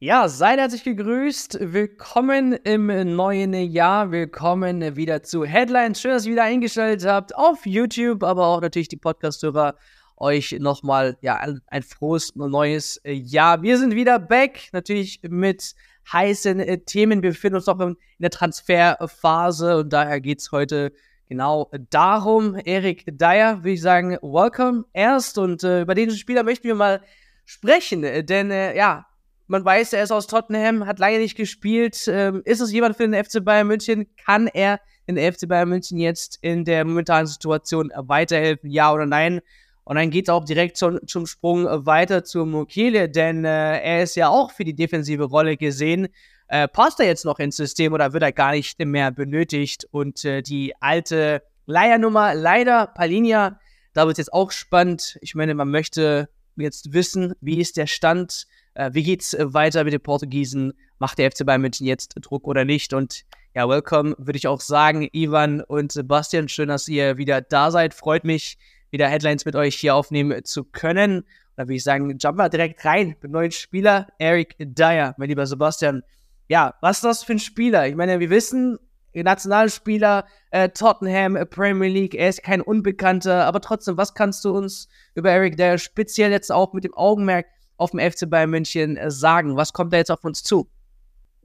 Ja, 0.00 0.28
seid 0.28 0.60
herzlich 0.60 0.84
gegrüßt. 0.84 1.58
Willkommen 1.60 2.52
im 2.52 3.16
neuen 3.16 3.52
Jahr. 3.52 4.12
Willkommen 4.12 4.94
wieder 4.94 5.24
zu 5.24 5.44
Headlines. 5.44 6.00
Schön, 6.00 6.12
dass 6.12 6.24
ihr 6.24 6.34
wieder 6.34 6.44
eingeschaltet 6.44 7.04
habt 7.04 7.34
auf 7.34 7.66
YouTube, 7.66 8.22
aber 8.22 8.46
auch 8.46 8.60
natürlich 8.60 8.86
die 8.86 8.96
Podcast-Hörer. 8.96 9.74
Euch 10.16 10.54
nochmal 10.60 11.18
ja, 11.20 11.34
ein, 11.38 11.62
ein 11.66 11.82
frohes 11.82 12.36
neues 12.36 13.00
Jahr. 13.04 13.62
Wir 13.62 13.76
sind 13.76 13.96
wieder 13.96 14.20
back, 14.20 14.68
natürlich 14.70 15.18
mit 15.24 15.74
heißen 16.12 16.60
äh, 16.60 16.78
Themen. 16.78 17.20
Wir 17.24 17.30
befinden 17.30 17.56
uns 17.56 17.66
noch 17.66 17.80
in, 17.80 17.88
in 17.88 17.96
der 18.20 18.30
Transferphase 18.30 19.78
und 19.78 19.92
daher 19.92 20.20
geht 20.20 20.38
es 20.38 20.52
heute 20.52 20.92
genau 21.26 21.72
darum. 21.90 22.54
Erik 22.54 23.18
Dyer, 23.18 23.64
würde 23.64 23.72
ich 23.72 23.82
sagen, 23.82 24.10
welcome 24.22 24.84
erst 24.92 25.38
und 25.38 25.64
äh, 25.64 25.82
über 25.82 25.96
den 25.96 26.12
Spieler 26.12 26.44
möchten 26.44 26.68
wir 26.68 26.76
mal 26.76 27.02
sprechen, 27.44 28.02
denn 28.02 28.52
äh, 28.52 28.76
ja, 28.76 29.07
man 29.48 29.64
weiß, 29.64 29.94
er 29.94 30.02
ist 30.02 30.12
aus 30.12 30.26
Tottenham, 30.26 30.86
hat 30.86 30.98
lange 30.98 31.18
nicht 31.18 31.36
gespielt. 31.36 32.06
Ähm, 32.06 32.42
ist 32.44 32.60
es 32.60 32.70
jemand 32.70 32.96
für 32.96 33.08
den 33.08 33.24
FC 33.24 33.42
Bayern 33.44 33.66
München? 33.66 34.06
Kann 34.24 34.46
er 34.46 34.78
den 35.08 35.16
FC 35.16 35.48
Bayern 35.48 35.70
München 35.70 35.98
jetzt 35.98 36.38
in 36.42 36.64
der 36.64 36.84
momentanen 36.84 37.26
Situation 37.26 37.90
weiterhelfen? 37.96 38.70
Ja 38.70 38.92
oder 38.92 39.06
nein? 39.06 39.40
Und 39.84 39.96
dann 39.96 40.10
geht 40.10 40.28
es 40.28 40.28
auch 40.28 40.44
direkt 40.44 40.76
zum, 40.76 41.00
zum 41.06 41.26
Sprung 41.26 41.64
weiter 41.64 42.22
zu 42.22 42.44
Mokele, 42.44 43.08
denn 43.08 43.46
äh, 43.46 43.80
er 43.80 44.02
ist 44.02 44.16
ja 44.16 44.28
auch 44.28 44.50
für 44.50 44.64
die 44.64 44.74
defensive 44.74 45.24
Rolle 45.24 45.56
gesehen. 45.56 46.08
Äh, 46.48 46.68
passt 46.68 47.00
er 47.00 47.06
jetzt 47.06 47.24
noch 47.24 47.38
ins 47.38 47.56
System 47.56 47.94
oder 47.94 48.12
wird 48.12 48.22
er 48.22 48.32
gar 48.32 48.52
nicht 48.52 48.78
mehr 48.78 49.10
benötigt? 49.10 49.86
Und 49.90 50.26
äh, 50.26 50.42
die 50.42 50.74
alte 50.80 51.42
Leiernummer, 51.64 52.34
leider 52.34 52.86
Palinia, 52.86 53.58
da 53.94 54.06
wird 54.06 54.18
es 54.18 54.26
jetzt 54.26 54.32
auch 54.34 54.50
spannend. 54.50 55.18
Ich 55.22 55.34
meine, 55.34 55.54
man 55.54 55.70
möchte 55.70 56.28
jetzt 56.56 56.92
wissen, 56.92 57.34
wie 57.40 57.58
ist 57.58 57.78
der 57.78 57.86
Stand 57.86 58.46
wie 58.92 59.02
geht's 59.02 59.34
äh, 59.34 59.52
weiter 59.52 59.84
mit 59.84 59.92
den 59.92 60.00
Portugiesen? 60.00 60.72
Macht 60.98 61.18
der 61.18 61.30
FC 61.30 61.44
Bayern 61.44 61.60
München 61.60 61.86
jetzt 61.86 62.14
Druck 62.20 62.46
oder 62.46 62.64
nicht? 62.64 62.92
Und 62.92 63.24
ja, 63.54 63.68
welcome, 63.68 64.14
würde 64.18 64.36
ich 64.36 64.46
auch 64.46 64.60
sagen, 64.60 65.08
Ivan 65.12 65.60
und 65.62 65.90
Sebastian. 65.90 66.48
Schön, 66.48 66.68
dass 66.68 66.86
ihr 66.86 67.16
wieder 67.16 67.40
da 67.40 67.70
seid. 67.70 67.92
Freut 67.92 68.24
mich, 68.24 68.56
wieder 68.90 69.08
Headlines 69.08 69.44
mit 69.44 69.56
euch 69.56 69.74
hier 69.74 69.94
aufnehmen 69.94 70.44
zu 70.44 70.64
können. 70.64 71.24
Da 71.56 71.64
würde 71.64 71.74
ich 71.74 71.82
sagen, 71.82 72.08
jumpen 72.18 72.38
wir 72.38 72.48
direkt 72.48 72.84
rein 72.84 73.16
mit 73.20 73.32
neuen 73.32 73.50
Spieler, 73.50 74.06
Eric 74.18 74.54
Dyer, 74.60 75.14
mein 75.18 75.28
lieber 75.28 75.44
Sebastian. 75.44 76.04
Ja, 76.48 76.74
was 76.80 76.98
ist 76.98 77.04
das 77.04 77.24
für 77.24 77.32
ein 77.32 77.40
Spieler? 77.40 77.88
Ich 77.88 77.96
meine, 77.96 78.20
wir 78.20 78.30
wissen, 78.30 78.78
Nationalspieler, 79.12 80.24
äh, 80.52 80.68
Tottenham, 80.68 81.34
äh, 81.34 81.44
Premier 81.44 81.88
League, 81.88 82.14
er 82.14 82.28
ist 82.28 82.44
kein 82.44 82.60
Unbekannter, 82.60 83.44
aber 83.44 83.60
trotzdem, 83.60 83.96
was 83.96 84.14
kannst 84.14 84.44
du 84.44 84.56
uns 84.56 84.88
über 85.16 85.30
Eric 85.32 85.56
Dyer 85.56 85.78
speziell 85.78 86.30
jetzt 86.30 86.52
auch 86.52 86.72
mit 86.72 86.84
dem 86.84 86.94
Augenmerk 86.94 87.46
auf 87.78 87.92
dem 87.92 88.00
FC 88.00 88.28
Bayern 88.28 88.50
München 88.50 88.96
äh, 88.96 89.10
sagen? 89.10 89.56
Was 89.56 89.72
kommt 89.72 89.92
da 89.92 89.96
jetzt 89.96 90.10
auf 90.10 90.24
uns 90.24 90.42
zu? 90.42 90.68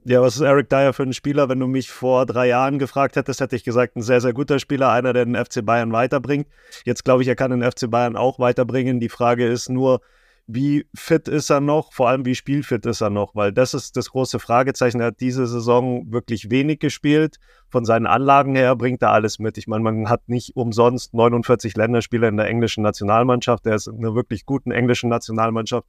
Ja, 0.06 0.20
was 0.20 0.34
ist 0.34 0.42
Eric 0.42 0.68
Dyer 0.68 0.92
für 0.92 1.04
ein 1.04 1.14
Spieler? 1.14 1.48
Wenn 1.48 1.60
du 1.60 1.66
mich 1.66 1.90
vor 1.90 2.26
drei 2.26 2.48
Jahren 2.48 2.78
gefragt 2.78 3.16
hättest, 3.16 3.40
hätte 3.40 3.56
ich 3.56 3.64
gesagt, 3.64 3.96
ein 3.96 4.02
sehr, 4.02 4.20
sehr 4.20 4.34
guter 4.34 4.58
Spieler, 4.58 4.90
einer, 4.90 5.14
der 5.14 5.24
den 5.24 5.34
FC 5.34 5.64
Bayern 5.64 5.92
weiterbringt. 5.92 6.46
Jetzt 6.84 7.04
glaube 7.04 7.22
ich, 7.22 7.28
er 7.28 7.36
kann 7.36 7.50
den 7.50 7.62
FC 7.62 7.90
Bayern 7.90 8.14
auch 8.14 8.38
weiterbringen. 8.38 9.00
Die 9.00 9.08
Frage 9.08 9.46
ist 9.46 9.70
nur, 9.70 10.02
wie 10.46 10.86
fit 10.94 11.26
ist 11.26 11.48
er 11.48 11.60
noch? 11.60 11.94
Vor 11.94 12.10
allem, 12.10 12.26
wie 12.26 12.34
spielfit 12.34 12.84
ist 12.84 13.00
er 13.00 13.08
noch? 13.08 13.34
Weil 13.34 13.50
das 13.50 13.72
ist 13.72 13.96
das 13.96 14.10
große 14.10 14.38
Fragezeichen. 14.38 15.00
Er 15.00 15.06
hat 15.06 15.20
diese 15.20 15.46
Saison 15.46 16.12
wirklich 16.12 16.50
wenig 16.50 16.80
gespielt. 16.80 17.38
Von 17.70 17.86
seinen 17.86 18.06
Anlagen 18.06 18.54
her 18.54 18.76
bringt 18.76 19.00
er 19.00 19.12
alles 19.12 19.38
mit. 19.38 19.56
Ich 19.56 19.68
meine, 19.68 19.82
man 19.82 20.10
hat 20.10 20.28
nicht 20.28 20.54
umsonst 20.54 21.14
49 21.14 21.76
Länderspieler 21.76 22.28
in 22.28 22.36
der 22.36 22.46
englischen 22.46 22.82
Nationalmannschaft. 22.82 23.64
Er 23.66 23.76
ist 23.76 23.86
in 23.86 23.96
einer 23.96 24.14
wirklich 24.14 24.44
guten 24.44 24.70
englischen 24.70 25.08
Nationalmannschaft 25.08 25.86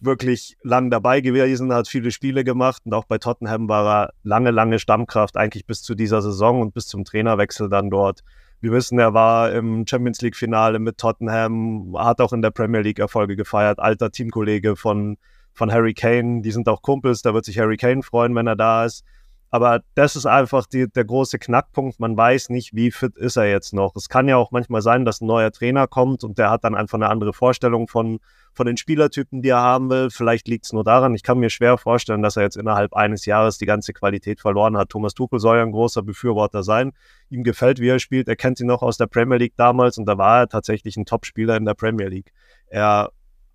wirklich 0.00 0.56
lang 0.62 0.90
dabei 0.90 1.20
gewesen, 1.20 1.72
hat 1.72 1.88
viele 1.88 2.10
Spiele 2.10 2.44
gemacht 2.44 2.82
und 2.84 2.94
auch 2.94 3.04
bei 3.04 3.18
Tottenham 3.18 3.68
war 3.68 3.86
er 3.86 4.12
lange, 4.22 4.50
lange 4.50 4.78
Stammkraft, 4.78 5.36
eigentlich 5.36 5.66
bis 5.66 5.82
zu 5.82 5.94
dieser 5.94 6.22
Saison 6.22 6.60
und 6.60 6.74
bis 6.74 6.86
zum 6.86 7.04
Trainerwechsel 7.04 7.68
dann 7.68 7.90
dort. 7.90 8.22
Wir 8.62 8.72
wissen, 8.72 8.98
er 8.98 9.14
war 9.14 9.52
im 9.52 9.86
Champions 9.86 10.20
League 10.20 10.36
Finale 10.36 10.78
mit 10.78 10.98
Tottenham, 10.98 11.94
hat 11.96 12.20
auch 12.20 12.32
in 12.32 12.42
der 12.42 12.50
Premier 12.50 12.80
League 12.80 12.98
Erfolge 12.98 13.36
gefeiert, 13.36 13.78
alter 13.78 14.10
Teamkollege 14.10 14.76
von, 14.76 15.16
von 15.54 15.72
Harry 15.72 15.94
Kane. 15.94 16.42
Die 16.42 16.50
sind 16.50 16.68
auch 16.68 16.82
Kumpels, 16.82 17.22
da 17.22 17.32
wird 17.32 17.46
sich 17.46 17.58
Harry 17.58 17.78
Kane 17.78 18.02
freuen, 18.02 18.34
wenn 18.34 18.46
er 18.46 18.56
da 18.56 18.84
ist. 18.84 19.04
Aber 19.52 19.80
das 19.96 20.14
ist 20.14 20.26
einfach 20.26 20.66
die, 20.66 20.86
der 20.88 21.04
große 21.04 21.40
Knackpunkt. 21.40 21.98
Man 21.98 22.16
weiß 22.16 22.50
nicht, 22.50 22.74
wie 22.74 22.92
fit 22.92 23.16
ist 23.16 23.36
er 23.36 23.50
jetzt 23.50 23.74
noch. 23.74 23.96
Es 23.96 24.08
kann 24.08 24.28
ja 24.28 24.36
auch 24.36 24.52
manchmal 24.52 24.80
sein, 24.80 25.04
dass 25.04 25.20
ein 25.20 25.26
neuer 25.26 25.50
Trainer 25.50 25.88
kommt 25.88 26.22
und 26.22 26.38
der 26.38 26.50
hat 26.50 26.62
dann 26.62 26.76
einfach 26.76 26.98
eine 26.98 27.08
andere 27.08 27.32
Vorstellung 27.32 27.88
von, 27.88 28.20
von 28.52 28.66
den 28.66 28.76
Spielertypen, 28.76 29.42
die 29.42 29.48
er 29.48 29.60
haben 29.60 29.90
will. 29.90 30.10
Vielleicht 30.10 30.46
liegt 30.46 30.66
es 30.66 30.72
nur 30.72 30.84
daran. 30.84 31.14
Ich 31.16 31.24
kann 31.24 31.40
mir 31.40 31.50
schwer 31.50 31.78
vorstellen, 31.78 32.22
dass 32.22 32.36
er 32.36 32.44
jetzt 32.44 32.56
innerhalb 32.56 32.94
eines 32.94 33.26
Jahres 33.26 33.58
die 33.58 33.66
ganze 33.66 33.92
Qualität 33.92 34.40
verloren 34.40 34.76
hat. 34.76 34.90
Thomas 34.90 35.14
Tuchel 35.14 35.40
soll 35.40 35.56
ja 35.56 35.64
ein 35.64 35.72
großer 35.72 36.02
Befürworter 36.02 36.62
sein. 36.62 36.92
Ihm 37.28 37.42
gefällt, 37.42 37.80
wie 37.80 37.88
er 37.88 37.98
spielt. 37.98 38.28
Er 38.28 38.36
kennt 38.36 38.60
ihn 38.60 38.68
noch 38.68 38.82
aus 38.82 38.98
der 38.98 39.08
Premier 39.08 39.38
League 39.38 39.56
damals 39.56 39.98
und 39.98 40.06
da 40.06 40.16
war 40.16 40.42
er 40.42 40.48
tatsächlich 40.48 40.96
ein 40.96 41.06
Top-Spieler 41.06 41.56
in 41.56 41.64
der 41.64 41.74
Premier 41.74 42.06
League. 42.06 42.32
Er 42.68 43.10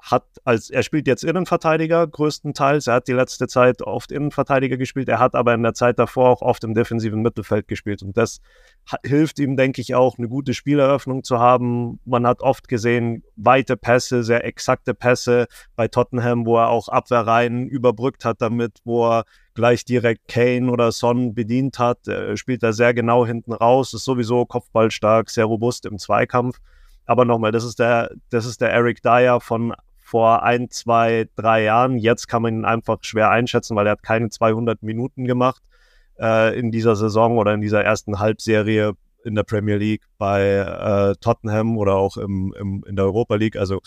hat 0.05 0.23
als 0.43 0.69
er 0.69 0.83
spielt 0.83 1.07
jetzt 1.07 1.23
Innenverteidiger 1.23 2.05
größtenteils. 2.05 2.88
Er 2.88 2.95
hat 2.95 3.07
die 3.07 3.13
letzte 3.13 3.47
Zeit 3.47 3.81
oft 3.81 4.11
Innenverteidiger 4.11 4.77
gespielt. 4.77 5.09
Er 5.09 5.19
hat 5.19 5.33
aber 5.33 5.55
in 5.55 5.63
der 5.63 5.73
Zeit 5.73 5.97
davor 5.97 6.29
auch 6.29 6.41
oft 6.43 6.63
im 6.63 6.75
defensiven 6.75 7.23
Mittelfeld 7.23 7.67
gespielt 7.67 8.03
und 8.03 8.16
das 8.16 8.39
hilft 9.03 9.39
ihm, 9.39 9.57
denke 9.57 9.81
ich, 9.81 9.95
auch 9.95 10.17
eine 10.19 10.27
gute 10.27 10.53
Spieleröffnung 10.53 11.23
zu 11.23 11.39
haben. 11.39 11.99
Man 12.05 12.27
hat 12.27 12.41
oft 12.41 12.67
gesehen 12.67 13.23
weite 13.35 13.77
Pässe, 13.77 14.23
sehr 14.23 14.45
exakte 14.45 14.93
Pässe 14.93 15.47
bei 15.75 15.88
Tottenham, 15.88 16.45
wo 16.45 16.57
er 16.57 16.69
auch 16.69 16.87
Abwehrreihen 16.87 17.67
überbrückt 17.67 18.25
hat 18.25 18.41
damit, 18.41 18.81
wo 18.83 19.09
er 19.09 19.25
gleich 19.55 19.85
direkt 19.85 20.27
Kane 20.27 20.69
oder 20.69 20.91
Son 20.91 21.33
bedient 21.33 21.79
hat. 21.79 22.07
Er 22.07 22.37
spielt 22.37 22.61
da 22.61 22.73
sehr 22.73 22.93
genau 22.93 23.25
hinten 23.25 23.53
raus, 23.53 23.93
ist 23.93 24.05
sowieso 24.05 24.45
kopfballstark, 24.45 25.31
sehr 25.31 25.45
robust 25.45 25.85
im 25.85 25.97
Zweikampf. 25.97 26.59
Aber 27.07 27.25
nochmal, 27.25 27.51
das 27.51 27.63
ist 27.63 27.79
der, 27.79 28.11
das 28.29 28.45
ist 28.45 28.61
der 28.61 28.72
Eric 28.72 29.01
Dyer 29.01 29.39
von 29.39 29.73
vor 30.05 30.43
ein, 30.43 30.69
zwei, 30.69 31.27
drei 31.35 31.63
Jahren. 31.63 31.97
Jetzt 31.97 32.27
kann 32.27 32.43
man 32.43 32.53
ihn 32.53 32.66
einfach 32.66 32.99
schwer 33.01 33.31
einschätzen, 33.31 33.75
weil 33.75 33.88
er 33.88 33.93
hat 33.93 34.03
keine 34.03 34.29
200 34.29 34.83
Minuten 34.83 35.25
gemacht 35.25 35.63
äh, 36.19 36.57
in 36.59 36.69
dieser 36.69 36.95
Saison 36.95 37.39
oder 37.39 37.55
in 37.55 37.61
dieser 37.61 37.83
ersten 37.83 38.19
Halbserie 38.19 38.93
in 39.23 39.33
der 39.33 39.41
Premier 39.41 39.77
League 39.77 40.03
bei 40.19 40.43
äh, 40.43 41.16
Tottenham 41.19 41.75
oder 41.79 41.95
auch 41.95 42.17
im, 42.17 42.53
im, 42.59 42.83
in 42.88 42.95
der 42.95 43.05
Europa 43.05 43.33
League. 43.33 43.55
Also 43.55 43.81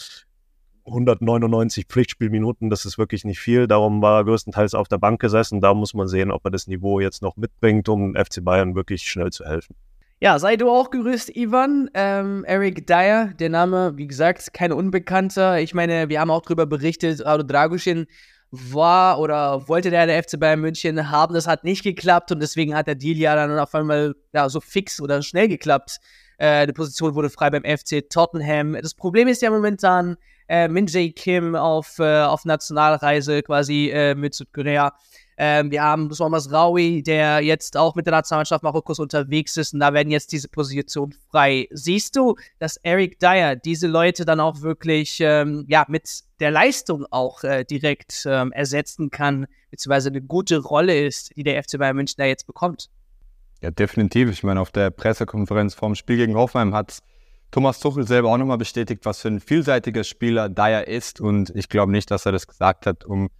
199 0.87 1.87
Pflichtspielminuten, 1.87 2.69
das 2.69 2.85
ist 2.85 2.99
wirklich 2.99 3.25
nicht 3.25 3.39
viel. 3.39 3.69
Darum 3.69 4.03
war 4.03 4.19
er 4.19 4.25
größtenteils 4.25 4.75
auf 4.75 4.89
der 4.89 4.99
Bank 4.99 5.21
gesessen. 5.21 5.61
Da 5.61 5.73
muss 5.73 5.95
man 5.95 6.09
sehen, 6.09 6.33
ob 6.33 6.45
er 6.45 6.51
das 6.51 6.67
Niveau 6.67 6.99
jetzt 6.99 7.23
noch 7.23 7.37
mitbringt, 7.37 7.89
um 7.89 8.17
FC 8.17 8.43
Bayern 8.43 8.75
wirklich 8.75 9.03
schnell 9.03 9.31
zu 9.31 9.45
helfen. 9.45 9.77
Ja, 10.21 10.41
sei 10.41 10.57
du 10.57 10.69
auch 10.69 10.91
grüßt, 10.91 11.37
Ivan. 11.37 11.89
Ähm, 11.95 12.45
Eric 12.45 12.89
Dyer, 12.89 13.27
der 13.39 13.51
Name, 13.51 13.93
wie 13.97 14.09
gesagt, 14.09 14.53
kein 14.53 14.73
Unbekannter. 14.73 15.61
Ich 15.61 15.75
meine, 15.75 16.09
wir 16.09 16.21
haben 16.21 16.33
auch 16.33 16.43
darüber 16.43 16.67
berichtet, 16.67 17.25
Rado 17.25 17.45
Dragusin 17.45 18.07
war 18.51 19.21
oder 19.21 19.69
wollte 19.69 19.91
der, 19.91 20.07
der 20.07 20.21
FC 20.21 20.41
Bayern 20.41 20.61
München 20.61 21.09
haben. 21.11 21.35
Das 21.35 21.47
hat 21.47 21.63
nicht 21.63 21.85
geklappt 21.85 22.33
und 22.33 22.41
deswegen 22.41 22.75
hat 22.75 22.89
der 22.89 22.97
Deal 22.97 23.17
ja 23.17 23.37
dann 23.37 23.57
auf 23.61 23.73
einmal 23.77 24.17
ja, 24.33 24.49
so 24.49 24.61
fix 24.61 25.01
oder 25.01 25.23
schnell 25.23 25.47
geklappt. 25.47 25.99
Äh, 26.39 26.67
die 26.67 26.73
Position 26.73 27.15
wurde 27.15 27.31
frei 27.31 27.51
beim 27.51 27.63
FC 27.63 28.11
Tottenham. 28.11 28.73
Das 28.73 28.95
Problem 28.95 29.29
ist 29.29 29.41
ja 29.41 29.51
momentan, 29.51 30.17
äh, 30.49 30.67
Min 30.67 30.89
Jae 30.89 31.13
Kim 31.13 31.55
auf, 31.55 32.01
äh, 32.01 32.23
auf 32.23 32.45
Nationalreise 32.45 33.43
quasi 33.45 33.91
äh, 33.91 34.17
mit 34.17 34.35
Südkorea. 34.35 34.95
Ähm, 35.41 35.71
wir 35.71 35.85
haben 35.85 36.11
Thomas 36.11 36.53
Raui, 36.53 37.01
der 37.01 37.41
jetzt 37.41 37.77
auch 37.77 37.95
mit 37.95 38.07
der 38.07 38.11
Nationalmannschaft 38.11 38.65
Marokkos 38.65 38.99
unterwegs 38.99 39.57
ist 39.57 39.73
und 39.73 39.79
da 39.79 39.95
werden 39.95 40.11
jetzt 40.11 40.33
diese 40.33 40.49
Positionen 40.49 41.15
frei. 41.31 41.69
Siehst 41.71 42.17
du, 42.17 42.35
dass 42.59 42.77
Eric 42.79 43.21
Dyer 43.21 43.55
diese 43.55 43.87
Leute 43.87 44.25
dann 44.25 44.41
auch 44.41 44.63
wirklich 44.63 45.19
ähm, 45.21 45.65
ja, 45.69 45.87
mit 45.87 46.25
der 46.41 46.51
Leistung 46.51 47.07
auch 47.11 47.45
äh, 47.45 47.63
direkt 47.63 48.25
ähm, 48.27 48.51
ersetzen 48.51 49.11
kann, 49.11 49.47
beziehungsweise 49.71 50.09
eine 50.09 50.23
gute 50.23 50.59
Rolle 50.59 51.07
ist, 51.07 51.37
die 51.37 51.45
der 51.45 51.63
FC 51.63 51.79
Bayern 51.79 51.95
München 51.95 52.17
da 52.19 52.25
jetzt 52.25 52.49
bekommt? 52.49 52.91
Ja, 53.61 53.71
definitiv. 53.71 54.31
Ich 54.33 54.43
meine, 54.43 54.61
auf 54.61 54.73
der 54.73 54.91
Pressekonferenz 54.91 55.75
vorm 55.75 55.95
Spiel 55.95 56.17
gegen 56.17 56.35
Hoffenheim 56.35 56.75
hat 56.75 56.99
Thomas 57.53 57.79
Tuchel 57.79 58.09
selber 58.09 58.33
auch 58.33 58.39
nochmal 58.39 58.59
bestätigt, 58.59 59.05
was 59.05 59.21
für 59.21 59.29
ein 59.29 59.39
vielseitiger 59.39 60.03
Spieler 60.03 60.49
Dyer 60.49 60.89
ist. 60.89 61.21
Und 61.21 61.51
ich 61.55 61.69
glaube 61.69 61.93
nicht, 61.93 62.11
dass 62.11 62.27
er 62.27 62.33
das 62.33 62.49
gesagt 62.49 62.87
hat, 62.87 63.05
um 63.05 63.31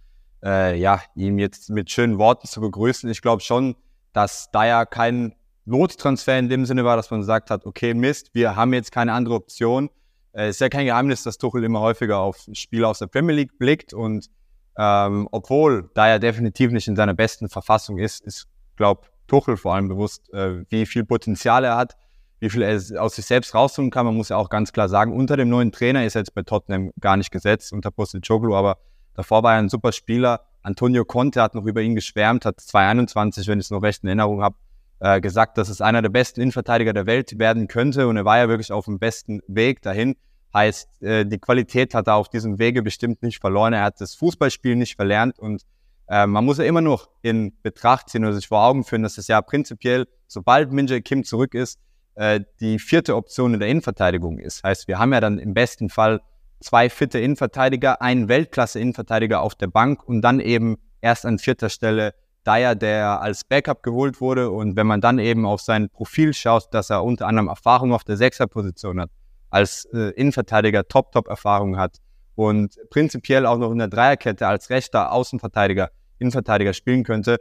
äh, 0.43 0.77
ja, 0.77 1.01
ihn 1.15 1.39
jetzt 1.39 1.69
mit 1.69 1.89
schönen 1.89 2.17
Worten 2.17 2.47
zu 2.47 2.61
begrüßen. 2.61 3.09
Ich 3.09 3.21
glaube 3.21 3.41
schon, 3.41 3.75
dass 4.13 4.49
da 4.51 4.65
ja 4.65 4.85
kein 4.85 5.35
Nottransfer 5.65 6.37
in 6.39 6.49
dem 6.49 6.65
Sinne 6.65 6.83
war, 6.83 6.95
dass 6.95 7.11
man 7.11 7.19
gesagt 7.19 7.51
hat, 7.51 7.65
okay, 7.65 7.93
Mist, 7.93 8.31
wir 8.33 8.55
haben 8.55 8.73
jetzt 8.73 8.91
keine 8.91 9.13
andere 9.13 9.35
Option. 9.35 9.89
Es 10.31 10.41
äh, 10.41 10.49
ist 10.49 10.61
ja 10.61 10.69
kein 10.69 10.85
Geheimnis, 10.85 11.23
dass 11.23 11.37
Tuchel 11.37 11.63
immer 11.63 11.79
häufiger 11.79 12.19
auf 12.19 12.47
Spiele 12.53 12.87
aus 12.87 12.99
der 12.99 13.07
Premier 13.07 13.35
League 13.35 13.57
blickt 13.57 13.93
und 13.93 14.29
ähm, 14.77 15.27
obwohl 15.31 15.89
da 15.93 16.07
er 16.07 16.19
definitiv 16.19 16.71
nicht 16.71 16.87
in 16.87 16.95
seiner 16.95 17.13
besten 17.13 17.49
Verfassung 17.49 17.97
ist, 17.97 18.21
ist, 18.25 18.47
glaube 18.77 19.07
Tuchel 19.27 19.57
vor 19.57 19.75
allem 19.75 19.89
bewusst, 19.89 20.31
äh, 20.33 20.63
wie 20.69 20.85
viel 20.85 21.05
Potenzial 21.05 21.63
er 21.63 21.75
hat, 21.75 21.95
wie 22.39 22.49
viel 22.49 22.61
er 22.61 22.79
aus 23.01 23.15
sich 23.15 23.25
selbst 23.25 23.53
rausholen 23.53 23.91
kann. 23.91 24.05
Man 24.05 24.15
muss 24.15 24.29
ja 24.29 24.37
auch 24.37 24.49
ganz 24.49 24.71
klar 24.71 24.89
sagen, 24.89 25.13
unter 25.13 25.37
dem 25.37 25.49
neuen 25.49 25.71
Trainer 25.71 26.05
ist 26.05 26.15
er 26.15 26.21
jetzt 26.21 26.33
bei 26.33 26.43
Tottenham 26.43 26.91
gar 26.99 27.17
nicht 27.17 27.31
gesetzt, 27.31 27.73
unter 27.73 27.91
Postecoglou, 27.91 28.55
aber 28.55 28.77
Davor 29.15 29.43
war 29.43 29.53
er 29.53 29.59
ein 29.59 29.69
super 29.69 29.91
Spieler 29.91 30.45
Antonio 30.61 31.05
Conte 31.05 31.41
hat 31.41 31.55
noch 31.55 31.65
über 31.65 31.81
ihn 31.81 31.95
geschwärmt, 31.95 32.45
hat 32.45 32.59
2021, 32.59 33.47
wenn 33.47 33.59
ich 33.59 33.65
es 33.65 33.71
noch 33.71 33.81
recht 33.81 34.03
in 34.03 34.09
Erinnerung 34.09 34.41
habe, 34.41 34.55
äh, 34.99 35.21
gesagt, 35.21 35.57
dass 35.57 35.69
es 35.69 35.81
einer 35.81 36.01
der 36.01 36.09
besten 36.09 36.41
Innenverteidiger 36.41 36.93
der 36.93 37.05
Welt 37.05 37.39
werden 37.39 37.67
könnte 37.67 38.07
und 38.07 38.17
er 38.17 38.25
war 38.25 38.37
ja 38.37 38.49
wirklich 38.49 38.71
auf 38.71 38.85
dem 38.85 38.99
besten 38.99 39.41
Weg 39.47 39.81
dahin. 39.81 40.15
Heißt, 40.53 41.01
äh, 41.01 41.25
die 41.25 41.39
Qualität 41.39 41.93
hat 41.93 42.07
er 42.07 42.15
auf 42.15 42.27
diesem 42.27 42.59
Wege 42.59 42.81
bestimmt 42.81 43.21
nicht 43.23 43.39
verloren. 43.39 43.73
Er 43.73 43.83
hat 43.83 44.01
das 44.01 44.15
Fußballspiel 44.15 44.75
nicht 44.75 44.95
verlernt 44.95 45.39
und 45.39 45.63
äh, 46.09 46.25
man 46.25 46.43
muss 46.43 46.57
ja 46.57 46.65
immer 46.65 46.81
noch 46.81 47.09
in 47.21 47.53
Betracht 47.61 48.09
ziehen 48.09 48.25
oder 48.25 48.33
sich 48.33 48.47
vor 48.47 48.63
Augen 48.63 48.83
führen, 48.83 49.03
dass 49.03 49.17
es 49.17 49.27
ja 49.27 49.41
prinzipiell, 49.41 50.07
sobald 50.27 50.71
Minje 50.71 51.01
Kim 51.01 51.23
zurück 51.23 51.53
ist, 51.53 51.79
äh, 52.15 52.41
die 52.59 52.79
vierte 52.79 53.15
Option 53.15 53.53
in 53.53 53.59
der 53.59 53.69
Innenverteidigung 53.69 54.39
ist. 54.39 54.63
Heißt, 54.63 54.87
wir 54.87 54.99
haben 54.99 55.13
ja 55.13 55.21
dann 55.21 55.37
im 55.39 55.53
besten 55.53 55.89
Fall 55.89 56.19
zwei 56.59 56.89
fitte 56.89 57.19
Innenverteidiger, 57.19 58.01
einen 58.01 58.27
Weltklasse-Innenverteidiger 58.27 59.41
auf 59.41 59.55
der 59.55 59.67
Bank 59.67 60.07
und 60.07 60.21
dann 60.21 60.39
eben 60.39 60.77
erst 61.01 61.25
an 61.25 61.39
vierter 61.39 61.69
Stelle 61.69 62.13
Dyer, 62.45 62.75
der 62.75 63.21
als 63.21 63.43
Backup 63.43 63.83
geholt 63.83 64.21
wurde. 64.21 64.49
Und 64.51 64.75
wenn 64.75 64.87
man 64.87 65.01
dann 65.01 65.19
eben 65.19 65.45
auf 65.45 65.61
sein 65.61 65.89
Profil 65.89 66.33
schaut, 66.33 66.73
dass 66.73 66.89
er 66.89 67.03
unter 67.03 67.27
anderem 67.27 67.47
Erfahrung 67.47 67.93
auf 67.93 68.03
der 68.03 68.17
Sechserposition 68.17 68.99
hat, 68.99 69.09
als 69.49 69.85
äh, 69.93 70.11
Innenverteidiger 70.11 70.87
Top-Top-Erfahrung 70.87 71.77
hat 71.77 71.97
und 72.35 72.75
prinzipiell 72.89 73.45
auch 73.45 73.57
noch 73.57 73.71
in 73.71 73.79
der 73.79 73.87
Dreierkette 73.87 74.47
als 74.47 74.69
rechter 74.69 75.11
Außenverteidiger, 75.11 75.89
Innenverteidiger 76.19 76.73
spielen 76.73 77.03
könnte, 77.03 77.37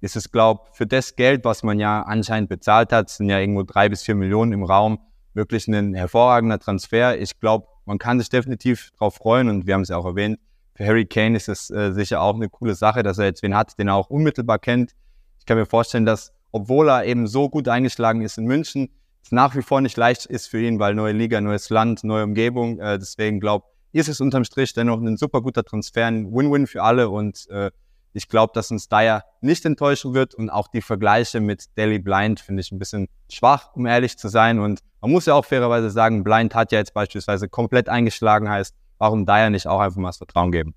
ist 0.00 0.16
es, 0.16 0.30
glaube 0.30 0.62
für 0.72 0.86
das 0.86 1.16
Geld, 1.16 1.44
was 1.44 1.62
man 1.62 1.78
ja 1.78 2.02
anscheinend 2.02 2.48
bezahlt 2.48 2.92
hat, 2.92 3.08
sind 3.08 3.30
ja 3.30 3.38
irgendwo 3.38 3.62
drei 3.62 3.88
bis 3.88 4.02
vier 4.02 4.14
Millionen 4.14 4.52
im 4.52 4.64
Raum, 4.64 4.98
wirklich 5.32 5.66
ein 5.66 5.94
hervorragender 5.94 6.58
Transfer. 6.58 7.18
Ich 7.18 7.40
glaube, 7.40 7.66
man 7.86 7.98
kann 7.98 8.18
sich 8.18 8.28
definitiv 8.28 8.90
darauf 8.98 9.16
freuen 9.16 9.48
und 9.48 9.66
wir 9.66 9.74
haben 9.74 9.82
es 9.82 9.88
ja 9.88 9.96
auch 9.96 10.06
erwähnt, 10.06 10.38
für 10.74 10.86
Harry 10.86 11.06
Kane 11.06 11.36
ist 11.36 11.48
es 11.48 11.70
äh, 11.70 11.92
sicher 11.92 12.20
auch 12.20 12.34
eine 12.34 12.48
coole 12.48 12.74
Sache, 12.74 13.02
dass 13.02 13.18
er 13.18 13.26
jetzt 13.26 13.42
wen 13.42 13.54
hat, 13.54 13.78
den 13.78 13.88
er 13.88 13.94
auch 13.94 14.10
unmittelbar 14.10 14.58
kennt. 14.58 14.92
Ich 15.38 15.46
kann 15.46 15.56
mir 15.56 15.66
vorstellen, 15.66 16.04
dass, 16.04 16.32
obwohl 16.50 16.88
er 16.88 17.04
eben 17.04 17.26
so 17.26 17.48
gut 17.48 17.68
eingeschlagen 17.68 18.22
ist 18.22 18.38
in 18.38 18.44
München, 18.44 18.88
es 19.22 19.30
nach 19.30 19.54
wie 19.54 19.62
vor 19.62 19.80
nicht 19.80 19.96
leicht 19.96 20.26
ist 20.26 20.48
für 20.48 20.60
ihn, 20.60 20.78
weil 20.78 20.94
neue 20.94 21.12
Liga, 21.12 21.40
neues 21.40 21.70
Land, 21.70 22.04
neue 22.04 22.24
Umgebung. 22.24 22.78
Äh, 22.80 22.98
deswegen 22.98 23.40
glaube 23.40 23.66
ist 23.92 24.08
es 24.08 24.20
unterm 24.20 24.44
Strich 24.44 24.72
dennoch 24.72 25.00
ein 25.00 25.16
super 25.16 25.40
guter 25.40 25.62
Transfer, 25.62 26.06
ein 26.06 26.32
Win-Win 26.32 26.66
für 26.66 26.82
alle 26.82 27.08
und 27.08 27.48
äh, 27.50 27.70
ich 28.14 28.28
glaube, 28.28 28.52
dass 28.54 28.70
uns 28.70 28.88
Dyer 28.88 29.24
nicht 29.40 29.64
enttäuschen 29.64 30.14
wird 30.14 30.34
und 30.34 30.48
auch 30.48 30.68
die 30.68 30.80
Vergleiche 30.82 31.40
mit 31.40 31.76
Daily 31.76 31.98
Blind 31.98 32.40
finde 32.40 32.60
ich 32.60 32.70
ein 32.70 32.78
bisschen 32.78 33.08
schwach, 33.28 33.74
um 33.74 33.86
ehrlich 33.86 34.16
zu 34.16 34.28
sein. 34.28 34.60
Und 34.60 34.80
man 35.04 35.10
muss 35.10 35.26
ja 35.26 35.34
auch 35.34 35.44
fairerweise 35.44 35.90
sagen, 35.90 36.24
Blind 36.24 36.54
hat 36.54 36.72
ja 36.72 36.78
jetzt 36.78 36.94
beispielsweise 36.94 37.46
komplett 37.46 37.90
eingeschlagen, 37.90 38.48
heißt, 38.48 38.74
warum 38.96 39.26
Dyer 39.26 39.50
nicht 39.50 39.66
auch 39.66 39.80
einfach 39.80 39.98
mal 39.98 40.08
das 40.08 40.16
Vertrauen 40.16 40.50
geben? 40.50 40.74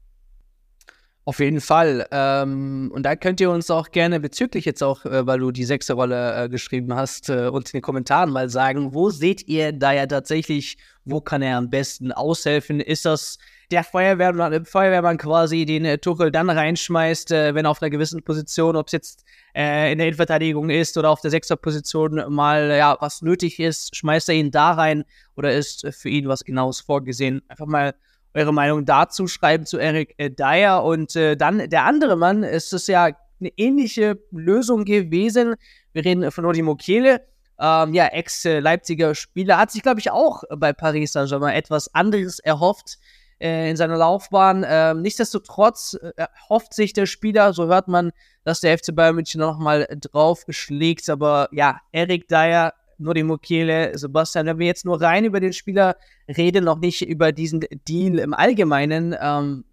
Auf 1.24 1.40
jeden 1.40 1.62
Fall. 1.62 2.06
Ähm, 2.12 2.92
und 2.94 3.04
da 3.04 3.16
könnt 3.16 3.40
ihr 3.40 3.50
uns 3.50 3.72
auch 3.72 3.90
gerne 3.92 4.20
bezüglich 4.20 4.66
jetzt 4.66 4.84
auch, 4.84 5.06
äh, 5.06 5.26
weil 5.26 5.40
du 5.40 5.52
die 5.52 5.64
sechste 5.64 5.94
Rolle 5.94 6.44
äh, 6.44 6.50
geschrieben 6.50 6.94
hast, 6.94 7.30
äh, 7.30 7.48
uns 7.48 7.72
in 7.72 7.78
den 7.78 7.82
Kommentaren 7.82 8.30
mal 8.30 8.50
sagen, 8.50 8.94
wo 8.94 9.12
seht 9.12 9.48
ihr 9.48 9.72
da 9.72 9.94
ja 9.94 10.06
tatsächlich, 10.08 10.78
wo 11.06 11.22
kann 11.22 11.42
er 11.42 11.58
am 11.58 11.70
besten 11.70 12.12
aushelfen? 12.12 12.82
Ist 12.82 13.06
das 13.06 13.38
der 13.72 13.84
Feuerwehrmann, 13.84 14.54
äh, 14.54 14.66
Feuerwehrmann 14.66 15.18
quasi, 15.18 15.66
den 15.66 15.86
äh, 15.86 15.98
Tuchel 15.98 16.32
dann 16.32 16.50
reinschmeißt, 16.50 17.32
äh, 17.32 17.56
wenn 17.56 17.66
auf 17.66 17.82
einer 17.82 17.90
gewissen 17.90 18.24
Position, 18.24 18.76
ob 18.76 18.88
es 18.88 18.94
jetzt 18.94 19.26
äh, 19.56 19.92
in 19.92 19.98
der 19.98 20.08
Innenverteidigung 20.08 20.70
ist 20.70 20.98
oder 20.98 21.10
auf 21.10 21.22
der 21.22 21.32
Sechserposition 21.32 22.24
mal 22.34 22.70
ja 22.70 22.98
was 23.00 23.22
nötig 23.22 23.60
ist, 23.60 23.96
schmeißt 23.96 24.30
er 24.30 24.36
ihn 24.36 24.52
da 24.52 24.72
rein 24.72 25.04
oder 25.36 25.54
ist 25.54 25.88
für 25.92 26.10
ihn 26.10 26.28
was 26.28 26.44
Genaues 26.44 26.80
vorgesehen? 26.80 27.42
Einfach 27.50 27.66
mal 27.66 27.94
eure 28.34 28.54
Meinung 28.54 28.86
dazu 28.86 29.28
schreiben 29.28 29.66
zu 29.66 29.78
Eric 29.78 30.14
äh, 30.18 30.30
Dyer. 30.30 30.84
Und 30.84 31.16
äh, 31.16 31.36
dann 31.36 31.70
der 31.70 31.84
andere 31.86 32.16
Mann, 32.16 32.44
ist 32.44 32.72
es 32.72 32.88
ja 32.88 33.10
eine 33.40 33.50
ähnliche 33.58 34.20
Lösung 34.32 34.86
gewesen. 34.86 35.56
Wir 35.94 36.06
reden 36.06 36.32
von 36.32 36.46
Odi 36.46 36.62
Mokele. 36.62 37.22
Ähm, 37.60 37.96
ja, 37.96 38.06
Ex-Leipziger 38.06 39.16
Spieler, 39.16 39.58
hat 39.58 39.72
sich, 39.72 39.82
glaube 39.82 40.00
ich, 40.00 40.12
auch 40.12 40.44
bei 40.56 40.74
Paris 40.74 41.14
Saint-Germain 41.14 41.56
etwas 41.56 41.94
anderes 41.96 42.38
erhofft 42.38 43.00
äh, 43.00 43.17
in 43.40 43.78
seiner 43.78 43.98
Laufbahn. 43.98 44.66
Ähm, 44.68 45.02
nichtsdestotrotz 45.02 45.98
äh, 46.18 46.26
hofft 46.50 46.74
sich 46.74 46.94
der 46.94 47.06
Spieler, 47.06 47.54
so 47.54 47.68
hört 47.68 47.88
man, 47.88 48.12
dass 48.44 48.62
der 48.62 48.78
FC 48.78 48.96
Bayern 48.96 49.16
München 49.16 49.40
nochmal 49.42 49.88
drauf 50.12 50.44
schlägt. 50.50 51.10
Aber 51.10 51.50
ja, 51.52 51.80
Eric 51.92 52.28
Dyer 52.28 52.74
nur 52.98 53.14
die 53.14 53.24
Mukiele, 53.24 53.98
Sebastian, 53.98 54.48
wenn 54.48 54.60
wir 54.60 54.66
jetzt 54.66 54.86
nur 54.86 55.00
rein 55.02 55.26
über 55.26 55.40
den 55.40 55.54
Spieler 55.54 55.98
reden, 56.28 56.64
noch 56.64 56.80
nicht 56.80 57.08
über 57.08 57.32
diesen 57.32 57.64
Deal 57.88 58.20
im 58.20 58.34
Allgemeinen, 58.34 59.16
ähm, 59.20 59.66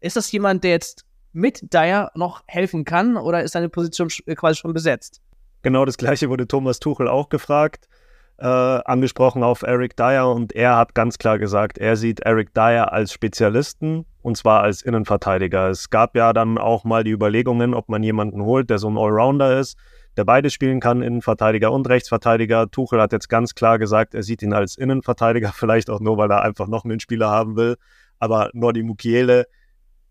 ist 0.00 0.16
das 0.16 0.30
jemand, 0.30 0.62
der 0.62 0.72
jetzt 0.72 1.04
mit 1.32 1.72
Dyer 1.72 2.10
noch 2.14 2.42
helfen 2.46 2.84
kann 2.84 3.16
oder 3.16 3.42
ist 3.42 3.52
seine 3.52 3.68
Position 3.68 4.08
quasi 4.08 4.58
schon 4.58 4.72
besetzt? 4.72 5.20
Genau 5.62 5.84
das 5.84 5.96
gleiche 5.96 6.28
wurde 6.28 6.46
Thomas 6.46 6.78
Tuchel 6.78 7.08
auch 7.08 7.28
gefragt, 7.28 7.88
äh, 8.38 8.46
angesprochen 8.46 9.42
auf 9.42 9.62
Eric 9.62 9.96
Dyer 9.96 10.30
und 10.30 10.52
er 10.52 10.76
hat 10.76 10.94
ganz 10.94 11.18
klar 11.18 11.38
gesagt, 11.38 11.78
er 11.78 11.96
sieht 11.96 12.20
Eric 12.20 12.52
Dyer 12.54 12.92
als 12.92 13.12
Spezialisten 13.12 14.04
und 14.22 14.36
zwar 14.36 14.62
als 14.62 14.82
Innenverteidiger. 14.82 15.68
Es 15.70 15.90
gab 15.90 16.16
ja 16.16 16.32
dann 16.32 16.58
auch 16.58 16.84
mal 16.84 17.04
die 17.04 17.12
Überlegungen, 17.12 17.74
ob 17.74 17.88
man 17.88 18.02
jemanden 18.02 18.42
holt, 18.42 18.70
der 18.70 18.78
so 18.78 18.88
ein 18.88 18.98
Allrounder 18.98 19.58
ist 19.58 19.76
der 20.16 20.24
beide 20.24 20.50
spielen 20.50 20.80
kann, 20.80 21.02
Innenverteidiger 21.02 21.70
und 21.70 21.88
Rechtsverteidiger. 21.88 22.70
Tuchel 22.70 23.00
hat 23.00 23.12
jetzt 23.12 23.28
ganz 23.28 23.54
klar 23.54 23.78
gesagt, 23.78 24.14
er 24.14 24.22
sieht 24.22 24.42
ihn 24.42 24.54
als 24.54 24.76
Innenverteidiger, 24.76 25.52
vielleicht 25.54 25.90
auch 25.90 26.00
nur, 26.00 26.16
weil 26.16 26.30
er 26.30 26.42
einfach 26.42 26.68
noch 26.68 26.84
einen 26.84 27.00
Spieler 27.00 27.28
haben 27.28 27.56
will. 27.56 27.76
Aber 28.18 28.50
Nordi 28.54 28.82
Mukiele 28.82 29.46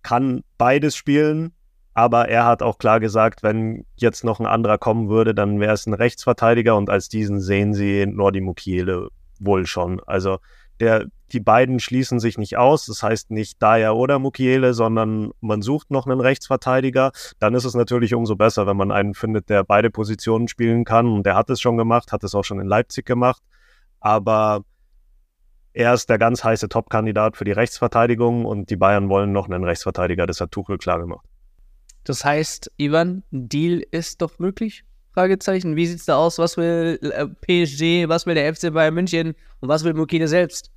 kann 0.03 0.43
beides 0.57 0.95
spielen, 0.95 1.53
aber 1.95 2.27
er 2.27 2.45
hat 2.45 2.61
auch 2.61 2.77
klar 2.77 2.99
gesagt, 2.99 3.41
wenn 3.41 3.85
jetzt 3.95 4.25
noch 4.25 4.41
ein 4.41 4.45
anderer 4.45 4.77
kommen 4.77 5.07
würde, 5.07 5.33
dann 5.33 5.61
wäre 5.61 5.73
es 5.73 5.87
ein 5.87 5.93
Rechtsverteidiger 5.93 6.75
und 6.75 6.89
als 6.89 7.07
diesen 7.07 7.39
sehen 7.39 7.73
sie 7.73 8.05
Nordi 8.05 8.41
Mukiele 8.41 9.07
wohl 9.39 9.65
schon. 9.65 10.01
Also 10.05 10.39
der, 10.81 11.05
die 11.31 11.39
beiden 11.39 11.79
schließen 11.79 12.19
sich 12.19 12.37
nicht 12.37 12.57
aus. 12.57 12.85
Das 12.85 13.01
heißt 13.01 13.31
nicht 13.31 13.61
Daya 13.63 13.91
oder 13.91 14.19
Mukiele, 14.19 14.73
sondern 14.73 15.31
man 15.39 15.61
sucht 15.61 15.89
noch 15.89 16.05
einen 16.05 16.19
Rechtsverteidiger. 16.19 17.13
Dann 17.39 17.55
ist 17.55 17.63
es 17.63 17.75
natürlich 17.75 18.13
umso 18.13 18.35
besser, 18.35 18.67
wenn 18.67 18.75
man 18.75 18.91
einen 18.91 19.13
findet, 19.13 19.49
der 19.49 19.63
beide 19.63 19.89
Positionen 19.89 20.49
spielen 20.49 20.83
kann. 20.83 21.07
Und 21.07 21.25
der 21.25 21.35
hat 21.35 21.49
es 21.49 21.61
schon 21.61 21.77
gemacht, 21.77 22.11
hat 22.11 22.25
es 22.25 22.35
auch 22.35 22.43
schon 22.43 22.59
in 22.59 22.67
Leipzig 22.67 23.05
gemacht. 23.05 23.41
Aber 24.01 24.65
er 25.71 25.93
ist 25.93 26.09
der 26.09 26.17
ganz 26.17 26.43
heiße 26.43 26.67
Top-Kandidat 26.67 27.37
für 27.37 27.45
die 27.45 27.53
Rechtsverteidigung 27.53 28.43
und 28.43 28.69
die 28.69 28.75
Bayern 28.75 29.07
wollen 29.07 29.31
noch 29.31 29.47
einen 29.47 29.63
Rechtsverteidiger. 29.63 30.27
Das 30.27 30.41
hat 30.41 30.51
Tuchel 30.51 30.77
klar 30.77 30.99
gemacht. 30.99 31.25
Das 32.05 32.23
heißt, 32.23 32.71
Ivan, 32.77 33.23
ein 33.33 33.49
Deal 33.49 33.83
ist 33.91 34.21
doch 34.21 34.39
möglich? 34.39 34.85
Fragezeichen. 35.13 35.75
Wie 35.75 35.87
sieht's 35.87 36.05
da 36.05 36.17
aus? 36.17 36.37
Was 36.37 36.55
will 36.55 36.99
äh, 37.01 37.25
PSG? 37.25 38.07
Was 38.07 38.25
will 38.25 38.35
der 38.35 38.53
FC 38.53 38.71
Bayern 38.71 38.93
München? 38.93 39.33
Und 39.59 39.69
was 39.69 39.83
will 39.83 39.93
Mokine 39.93 40.27
selbst? 40.27 40.71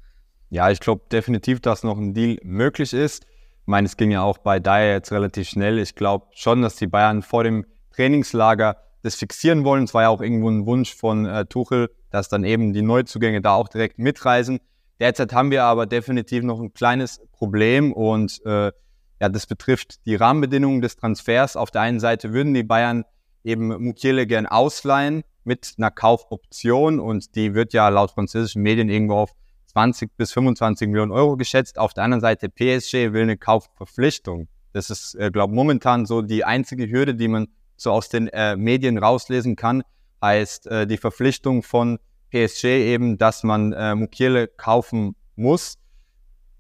Ja, 0.50 0.70
ich 0.70 0.80
glaube 0.80 1.02
definitiv, 1.12 1.60
dass 1.60 1.82
noch 1.82 1.98
ein 1.98 2.14
Deal 2.14 2.38
möglich 2.42 2.94
ist. 2.94 3.24
Ich 3.24 3.66
meine, 3.66 3.86
es 3.86 3.96
ging 3.96 4.10
ja 4.10 4.22
auch 4.22 4.38
bei 4.38 4.58
Dyer 4.58 4.94
jetzt 4.94 5.12
relativ 5.12 5.48
schnell. 5.48 5.78
Ich 5.78 5.94
glaube 5.94 6.26
schon, 6.32 6.62
dass 6.62 6.76
die 6.76 6.86
Bayern 6.86 7.20
vor 7.22 7.44
dem 7.44 7.66
Trainingslager 7.90 8.76
das 9.02 9.16
fixieren 9.16 9.64
wollen. 9.64 9.84
Es 9.84 9.92
war 9.92 10.02
ja 10.02 10.08
auch 10.08 10.22
irgendwo 10.22 10.48
ein 10.48 10.64
Wunsch 10.64 10.94
von 10.94 11.26
äh, 11.26 11.44
Tuchel, 11.44 11.90
dass 12.10 12.28
dann 12.30 12.44
eben 12.44 12.72
die 12.72 12.82
Neuzugänge 12.82 13.42
da 13.42 13.54
auch 13.54 13.68
direkt 13.68 13.98
mitreisen. 13.98 14.60
Derzeit 15.00 15.32
haben 15.34 15.50
wir 15.50 15.64
aber 15.64 15.86
definitiv 15.86 16.42
noch 16.42 16.60
ein 16.60 16.72
kleines 16.72 17.20
Problem 17.32 17.92
und 17.92 18.40
äh, 18.46 18.72
ja, 19.20 19.28
das 19.28 19.46
betrifft 19.46 20.04
die 20.06 20.14
Rahmenbedingungen 20.14 20.80
des 20.80 20.96
Transfers. 20.96 21.56
Auf 21.56 21.70
der 21.70 21.82
einen 21.82 22.00
Seite 22.00 22.32
würden 22.32 22.54
die 22.54 22.62
Bayern 22.62 23.04
eben 23.44 23.68
Mukiele 23.68 24.26
gern 24.26 24.46
ausleihen 24.46 25.22
mit 25.44 25.74
einer 25.78 25.90
Kaufoption 25.90 27.00
und 27.00 27.34
die 27.34 27.54
wird 27.54 27.72
ja 27.72 27.88
laut 27.88 28.10
französischen 28.12 28.62
Medien 28.62 28.88
irgendwo 28.88 29.14
auf 29.14 29.32
20 29.66 30.16
bis 30.16 30.32
25 30.32 30.88
Millionen 30.88 31.12
Euro 31.12 31.36
geschätzt. 31.36 31.78
Auf 31.78 31.94
der 31.94 32.04
anderen 32.04 32.20
Seite 32.20 32.48
PSG 32.48 33.12
will 33.12 33.22
eine 33.22 33.36
Kaufverpflichtung. 33.36 34.48
Das 34.72 34.90
ist, 34.90 35.14
äh, 35.14 35.30
glaube 35.30 35.54
momentan 35.54 36.06
so 36.06 36.22
die 36.22 36.44
einzige 36.44 36.88
Hürde, 36.88 37.14
die 37.14 37.28
man 37.28 37.48
so 37.76 37.92
aus 37.92 38.08
den 38.08 38.28
äh, 38.28 38.56
Medien 38.56 38.98
rauslesen 38.98 39.56
kann, 39.56 39.82
heißt 40.22 40.66
äh, 40.66 40.86
die 40.86 40.96
Verpflichtung 40.96 41.62
von 41.62 41.98
PSG 42.30 42.64
eben, 42.64 43.18
dass 43.18 43.42
man 43.42 43.72
äh, 43.72 43.94
Mukiele 43.94 44.48
kaufen 44.48 45.14
muss. 45.36 45.78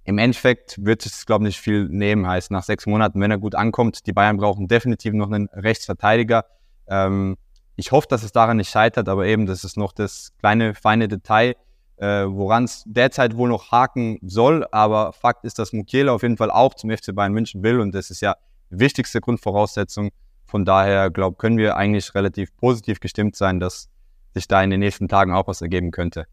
Im 0.08 0.16
Endeffekt 0.16 0.82
wird 0.82 1.04
es, 1.04 1.26
glaube 1.26 1.44
ich, 1.44 1.48
nicht 1.48 1.60
viel 1.60 1.86
nehmen. 1.86 2.26
Heißt, 2.26 2.50
nach 2.50 2.62
sechs 2.62 2.86
Monaten, 2.86 3.20
wenn 3.20 3.30
er 3.30 3.36
gut 3.36 3.54
ankommt, 3.54 4.06
die 4.06 4.14
Bayern 4.14 4.38
brauchen 4.38 4.66
definitiv 4.66 5.12
noch 5.12 5.30
einen 5.30 5.50
Rechtsverteidiger. 5.52 6.46
Ähm, 6.86 7.36
ich 7.76 7.92
hoffe, 7.92 8.06
dass 8.08 8.22
es 8.22 8.32
daran 8.32 8.56
nicht 8.56 8.70
scheitert, 8.70 9.06
aber 9.10 9.26
eben, 9.26 9.44
das 9.44 9.64
ist 9.64 9.76
noch 9.76 9.92
das 9.92 10.32
kleine, 10.38 10.72
feine 10.74 11.08
Detail, 11.08 11.56
äh, 11.98 12.24
woran 12.24 12.64
es 12.64 12.84
derzeit 12.86 13.36
wohl 13.36 13.50
noch 13.50 13.70
haken 13.70 14.18
soll. 14.22 14.66
Aber 14.72 15.12
Fakt 15.12 15.44
ist, 15.44 15.58
dass 15.58 15.74
Mukiele 15.74 16.10
auf 16.10 16.22
jeden 16.22 16.38
Fall 16.38 16.50
auch 16.50 16.72
zum 16.72 16.88
FC 16.88 17.14
Bayern 17.14 17.34
München 17.34 17.62
will 17.62 17.78
und 17.78 17.94
das 17.94 18.08
ist 18.08 18.22
ja 18.22 18.36
die 18.70 18.80
wichtigste 18.80 19.20
Grundvoraussetzung. 19.20 20.08
Von 20.46 20.64
daher, 20.64 21.10
glaube 21.10 21.36
können 21.36 21.58
wir 21.58 21.76
eigentlich 21.76 22.14
relativ 22.14 22.56
positiv 22.56 23.00
gestimmt 23.00 23.36
sein, 23.36 23.60
dass 23.60 23.90
sich 24.32 24.48
da 24.48 24.62
in 24.62 24.70
den 24.70 24.80
nächsten 24.80 25.06
Tagen 25.06 25.34
auch 25.34 25.48
was 25.48 25.60
ergeben 25.60 25.90
könnte. 25.90 26.24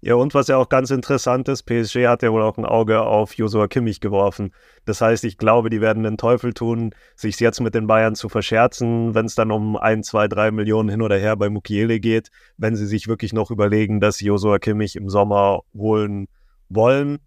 Ja, 0.00 0.14
und 0.14 0.34
was 0.34 0.48
ja 0.48 0.56
auch 0.56 0.68
ganz 0.68 0.90
interessant 0.90 1.48
ist, 1.48 1.64
PSG 1.64 2.06
hat 2.06 2.22
ja 2.22 2.30
wohl 2.30 2.42
auch 2.42 2.58
ein 2.58 2.64
Auge 2.64 3.02
auf 3.02 3.34
Josua 3.34 3.66
Kimmich 3.66 4.00
geworfen. 4.00 4.52
Das 4.84 5.00
heißt, 5.00 5.24
ich 5.24 5.38
glaube, 5.38 5.70
die 5.70 5.80
werden 5.80 6.02
den 6.02 6.16
Teufel 6.16 6.52
tun, 6.52 6.94
sich 7.16 7.40
jetzt 7.40 7.60
mit 7.60 7.74
den 7.74 7.86
Bayern 7.86 8.14
zu 8.14 8.28
verscherzen, 8.28 9.14
wenn 9.14 9.26
es 9.26 9.34
dann 9.34 9.50
um 9.50 9.76
ein, 9.76 10.02
zwei, 10.02 10.28
drei 10.28 10.50
Millionen 10.50 10.88
hin 10.88 11.02
oder 11.02 11.16
her 11.16 11.36
bei 11.36 11.50
Mukiele 11.50 11.98
geht, 11.98 12.30
wenn 12.56 12.76
sie 12.76 12.86
sich 12.86 13.08
wirklich 13.08 13.32
noch 13.32 13.50
überlegen, 13.50 14.00
dass 14.00 14.20
Josua 14.20 14.58
Kimmich 14.58 14.96
im 14.96 15.08
Sommer 15.08 15.60
holen 15.74 16.28
wollen. 16.68 17.18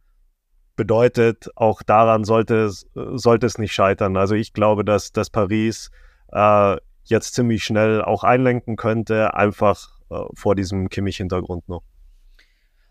Bedeutet, 0.76 1.50
auch 1.56 1.84
daran 1.84 2.24
sollte 2.24 2.64
es, 2.64 2.88
sollte 2.94 3.46
es 3.46 3.58
nicht 3.58 3.74
scheitern. 3.74 4.16
Also 4.16 4.36
ich 4.36 4.54
glaube, 4.54 4.86
dass, 4.86 5.12
dass 5.12 5.30
Paris 5.30 5.92
äh, 6.32 6.78
jetzt 7.04 7.34
ziemlich 7.34 7.64
schnell 7.64 8.02
auch 8.02 8.24
einlenken 8.24 8.78
könnte, 8.78 9.34
einfach 9.34 10.00
äh, 10.10 10.22
vor 10.34 10.56
diesem 10.56 10.88
Kimmich-Hintergrund 10.90 11.68
noch. 11.68 11.84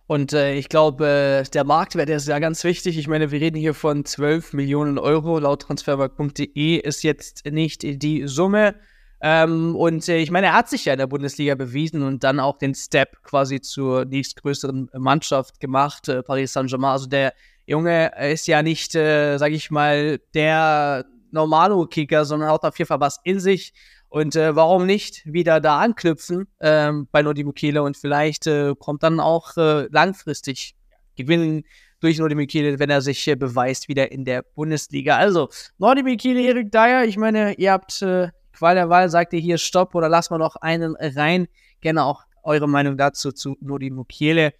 Und 0.08 0.32
äh, 0.32 0.54
ich 0.54 0.70
glaube, 0.70 1.44
äh, 1.44 1.50
der 1.50 1.64
Marktwert 1.64 2.08
ist 2.08 2.28
ja 2.28 2.38
ganz 2.38 2.64
wichtig. 2.64 2.96
Ich 2.96 3.08
meine, 3.08 3.30
wir 3.30 3.42
reden 3.42 3.58
hier 3.58 3.74
von 3.74 4.06
12 4.06 4.54
Millionen 4.54 4.98
Euro. 4.98 5.38
Laut 5.38 5.60
transfermarkt.de 5.60 6.76
ist 6.76 7.02
jetzt 7.02 7.44
nicht 7.44 7.82
die 7.82 8.26
Summe. 8.26 8.74
Ähm, 9.20 9.76
und 9.76 10.08
äh, 10.08 10.16
ich 10.16 10.30
meine, 10.30 10.46
er 10.46 10.54
hat 10.54 10.70
sich 10.70 10.86
ja 10.86 10.94
in 10.94 10.98
der 10.98 11.08
Bundesliga 11.08 11.54
bewiesen 11.56 12.02
und 12.02 12.24
dann 12.24 12.40
auch 12.40 12.56
den 12.56 12.74
Step 12.74 13.22
quasi 13.22 13.60
zur 13.60 14.06
nächstgrößeren 14.06 14.88
Mannschaft 14.94 15.60
gemacht, 15.60 16.08
äh, 16.08 16.22
Paris 16.22 16.54
Saint-Germain. 16.54 16.92
Also 16.92 17.06
der 17.06 17.34
Junge 17.66 18.10
ist 18.30 18.46
ja 18.46 18.62
nicht, 18.62 18.94
äh, 18.94 19.36
sage 19.36 19.56
ich 19.56 19.70
mal, 19.70 20.20
der 20.32 21.04
Normalo-Kicker, 21.32 22.24
sondern 22.24 22.50
hat 22.50 22.62
auf 22.62 22.78
jeden 22.78 22.88
Fall 22.88 23.00
was 23.00 23.20
in 23.24 23.40
sich. 23.40 23.74
Und 24.08 24.36
äh, 24.36 24.56
warum 24.56 24.86
nicht 24.86 25.22
wieder 25.26 25.60
da 25.60 25.80
anknüpfen 25.80 26.48
ähm, 26.60 27.08
bei 27.12 27.22
Nodi 27.22 27.44
Mukele 27.44 27.82
und 27.82 27.96
vielleicht 27.96 28.46
äh, 28.46 28.74
kommt 28.78 29.02
dann 29.02 29.20
auch 29.20 29.56
äh, 29.56 29.86
langfristig 29.90 30.74
Gewinn 31.16 31.64
durch 32.00 32.18
Nodi 32.18 32.34
Mukele, 32.34 32.78
wenn 32.78 32.90
er 32.90 33.02
sich 33.02 33.26
äh, 33.28 33.36
beweist, 33.36 33.88
wieder 33.88 34.10
in 34.10 34.24
der 34.24 34.42
Bundesliga. 34.54 35.16
Also, 35.16 35.50
Nodi 35.78 36.02
Mukele, 36.02 36.40
Erik 36.40 36.72
Dyer, 36.72 37.04
ich 37.04 37.16
meine, 37.16 37.54
ihr 37.54 37.72
habt 37.72 38.00
äh, 38.02 38.28
Qual 38.58 38.74
der 38.74 38.88
Wahl, 38.88 39.08
sagt 39.08 39.32
ihr 39.34 39.38
hier 39.38 39.56
Stopp 39.56 39.94
oder 39.94 40.08
lass 40.08 40.30
mal 40.30 40.38
noch 40.38 40.56
einen 40.56 40.96
rein. 40.96 41.46
Gerne 41.80 42.02
auch 42.02 42.24
eure 42.42 42.68
Meinung 42.68 42.96
dazu 42.96 43.30
zu 43.30 43.56
Nodi 43.60 43.88
Mukele. 43.88 44.52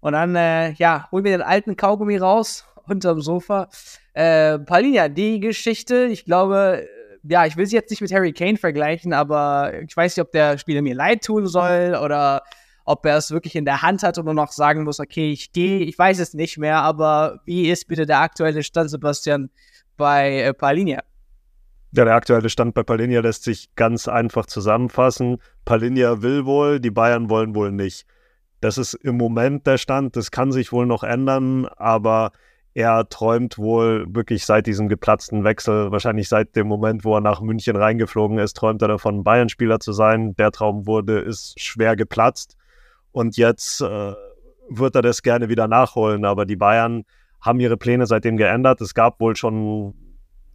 Und 0.00 0.14
dann, 0.14 0.34
äh, 0.34 0.72
ja, 0.72 1.08
holen 1.12 1.24
wir 1.24 1.30
den 1.30 1.42
alten 1.42 1.76
Kaugummi 1.76 2.16
raus 2.16 2.64
unterm 2.88 3.20
Sofa. 3.20 3.68
Äh, 4.14 4.58
Paulinia, 4.58 5.08
die 5.08 5.38
Geschichte, 5.38 6.06
ich 6.06 6.24
glaube, 6.24 6.88
ja, 7.28 7.46
ich 7.46 7.56
will 7.56 7.66
sie 7.66 7.76
jetzt 7.76 7.90
nicht 7.90 8.00
mit 8.00 8.12
Harry 8.12 8.32
Kane 8.32 8.56
vergleichen, 8.56 9.12
aber 9.12 9.72
ich 9.82 9.96
weiß 9.96 10.16
nicht, 10.16 10.24
ob 10.24 10.32
der 10.32 10.58
Spieler 10.58 10.82
mir 10.82 10.94
leid 10.94 11.24
tun 11.24 11.46
soll 11.46 11.98
oder 12.02 12.42
ob 12.84 13.04
er 13.04 13.16
es 13.16 13.30
wirklich 13.30 13.56
in 13.56 13.64
der 13.64 13.82
Hand 13.82 14.02
hat 14.02 14.16
und 14.18 14.24
nur 14.24 14.34
noch 14.34 14.52
sagen 14.52 14.84
muss, 14.84 15.00
okay, 15.00 15.32
ich 15.32 15.52
gehe, 15.52 15.80
ich 15.80 15.98
weiß 15.98 16.20
es 16.20 16.34
nicht 16.34 16.56
mehr, 16.56 16.78
aber 16.78 17.40
wie 17.44 17.68
ist 17.68 17.88
bitte 17.88 18.06
der 18.06 18.20
aktuelle 18.20 18.62
Stand, 18.62 18.90
Sebastian, 18.90 19.50
bei 19.96 20.40
äh, 20.40 20.54
Palinia? 20.54 21.02
Ja, 21.92 22.04
der 22.04 22.14
aktuelle 22.14 22.48
Stand 22.48 22.74
bei 22.74 22.82
Palinia 22.82 23.20
lässt 23.20 23.44
sich 23.44 23.74
ganz 23.74 24.06
einfach 24.06 24.46
zusammenfassen. 24.46 25.38
Palinia 25.64 26.22
will 26.22 26.44
wohl, 26.44 26.78
die 26.78 26.90
Bayern 26.90 27.28
wollen 27.30 27.54
wohl 27.54 27.72
nicht. 27.72 28.06
Das 28.60 28.78
ist 28.78 28.94
im 28.94 29.16
Moment 29.16 29.66
der 29.66 29.78
Stand, 29.78 30.16
das 30.16 30.30
kann 30.30 30.52
sich 30.52 30.72
wohl 30.72 30.86
noch 30.86 31.02
ändern, 31.02 31.66
aber 31.76 32.32
er 32.76 33.08
träumt 33.08 33.56
wohl 33.56 34.04
wirklich 34.06 34.44
seit 34.44 34.66
diesem 34.66 34.90
geplatzten 34.90 35.44
Wechsel, 35.44 35.90
wahrscheinlich 35.92 36.28
seit 36.28 36.54
dem 36.56 36.66
Moment, 36.66 37.06
wo 37.06 37.14
er 37.14 37.22
nach 37.22 37.40
München 37.40 37.74
reingeflogen 37.74 38.38
ist, 38.38 38.54
träumt 38.54 38.82
er 38.82 38.88
davon, 38.88 39.24
Bayern-Spieler 39.24 39.80
zu 39.80 39.92
sein. 39.92 40.36
Der 40.36 40.52
Traum 40.52 40.86
wurde, 40.86 41.20
ist 41.20 41.58
schwer 41.58 41.96
geplatzt. 41.96 42.58
Und 43.12 43.38
jetzt 43.38 43.80
äh, 43.80 44.12
wird 44.68 44.94
er 44.94 45.00
das 45.00 45.22
gerne 45.22 45.48
wieder 45.48 45.68
nachholen. 45.68 46.26
Aber 46.26 46.44
die 46.44 46.56
Bayern 46.56 47.04
haben 47.40 47.60
ihre 47.60 47.78
Pläne 47.78 48.06
seitdem 48.06 48.36
geändert. 48.36 48.82
Es 48.82 48.92
gab 48.92 49.20
wohl 49.20 49.36
schon 49.36 49.94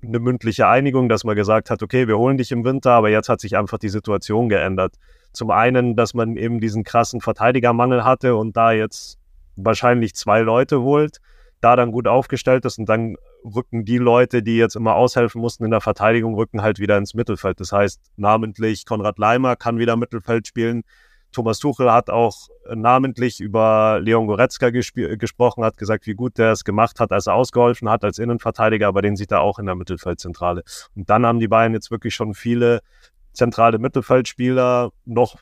eine 0.04 0.20
mündliche 0.20 0.68
Einigung, 0.68 1.10
dass 1.10 1.24
man 1.24 1.36
gesagt 1.36 1.72
hat, 1.72 1.82
okay, 1.82 2.08
wir 2.08 2.20
holen 2.20 2.38
dich 2.38 2.52
im 2.52 2.64
Winter, 2.64 2.92
aber 2.92 3.10
jetzt 3.10 3.30
hat 3.30 3.42
sich 3.42 3.58
einfach 3.58 3.80
die 3.80 3.90
Situation 3.90 4.48
geändert. 4.48 4.94
Zum 5.34 5.50
einen, 5.50 5.96
dass 5.96 6.14
man 6.14 6.38
eben 6.38 6.60
diesen 6.60 6.84
krassen 6.84 7.20
Verteidigermangel 7.20 8.04
hatte 8.04 8.36
und 8.36 8.56
da 8.56 8.74
jetzt 8.74 9.18
wahrscheinlich 9.56 10.14
zwei 10.14 10.42
Leute 10.42 10.82
holt 10.82 11.20
da 11.62 11.76
dann 11.76 11.92
gut 11.92 12.08
aufgestellt 12.08 12.66
ist 12.66 12.78
und 12.80 12.90
dann 12.90 13.16
rücken 13.44 13.86
die 13.86 13.98
Leute, 13.98 14.44
die 14.44 14.58
jetzt 14.58 14.76
immer 14.76 14.96
aushelfen 14.96 15.42
mussten 15.42 15.64
in 15.64 15.72
der 15.72 15.82
Verteidigung, 15.82 16.36
rücken 16.36 16.62
halt 16.62 16.80
wieder 16.80 16.98
ins 16.98 17.14
Mittelfeld. 17.14 17.60
Das 17.60 17.72
heißt, 17.72 18.02
namentlich 18.18 18.86
Konrad 18.86 19.18
Leimer 19.18 19.56
kann 19.56 19.78
wieder 19.78 19.96
Mittelfeld 19.96 20.48
spielen. 20.48 20.84
Thomas 21.32 21.60
Tuchel 21.60 21.92
hat 21.92 22.10
auch 22.10 22.50
namentlich 22.76 23.40
über 23.40 24.00
Leon 24.02 24.28
Goretzka 24.28 24.70
gesprochen, 24.70 25.64
hat 25.64 25.78
gesagt, 25.78 26.06
wie 26.06 26.14
gut 26.14 26.38
der 26.38 26.52
es 26.52 26.66
gemacht 26.66 27.00
hat, 27.00 27.14
als 27.14 27.28
er 27.28 27.36
ausgeholfen 27.36 27.90
hat 27.90 28.04
als 28.04 28.20
Innenverteidiger, 28.20 28.88
aber 28.88 29.02
den 29.02 29.16
sieht 29.16 29.32
er 29.32 29.40
auch 29.40 29.58
in 29.58 29.66
der 29.66 29.76
Mittelfeldzentrale. 29.76 30.64
Und 30.94 31.10
dann 31.10 31.26
haben 31.26 31.40
die 31.40 31.48
Bayern 31.48 31.74
jetzt 31.74 31.90
wirklich 31.90 32.16
schon 32.16 32.34
viele 32.34 32.82
zentrale 33.32 33.80
Mittelfeldspieler, 33.80 34.92
noch 35.06 35.38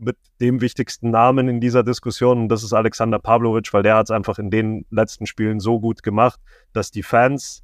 mit 0.00 0.16
dem 0.40 0.60
wichtigsten 0.60 1.10
Namen 1.10 1.48
in 1.48 1.60
dieser 1.60 1.82
Diskussion 1.82 2.42
und 2.42 2.48
das 2.48 2.62
ist 2.62 2.72
Alexander 2.72 3.18
Pavlovic, 3.18 3.72
weil 3.72 3.82
der 3.82 3.96
hat 3.96 4.06
es 4.06 4.10
einfach 4.10 4.38
in 4.38 4.50
den 4.50 4.86
letzten 4.90 5.26
Spielen 5.26 5.60
so 5.60 5.80
gut 5.80 6.02
gemacht, 6.02 6.40
dass 6.72 6.90
die 6.90 7.02
Fans 7.02 7.62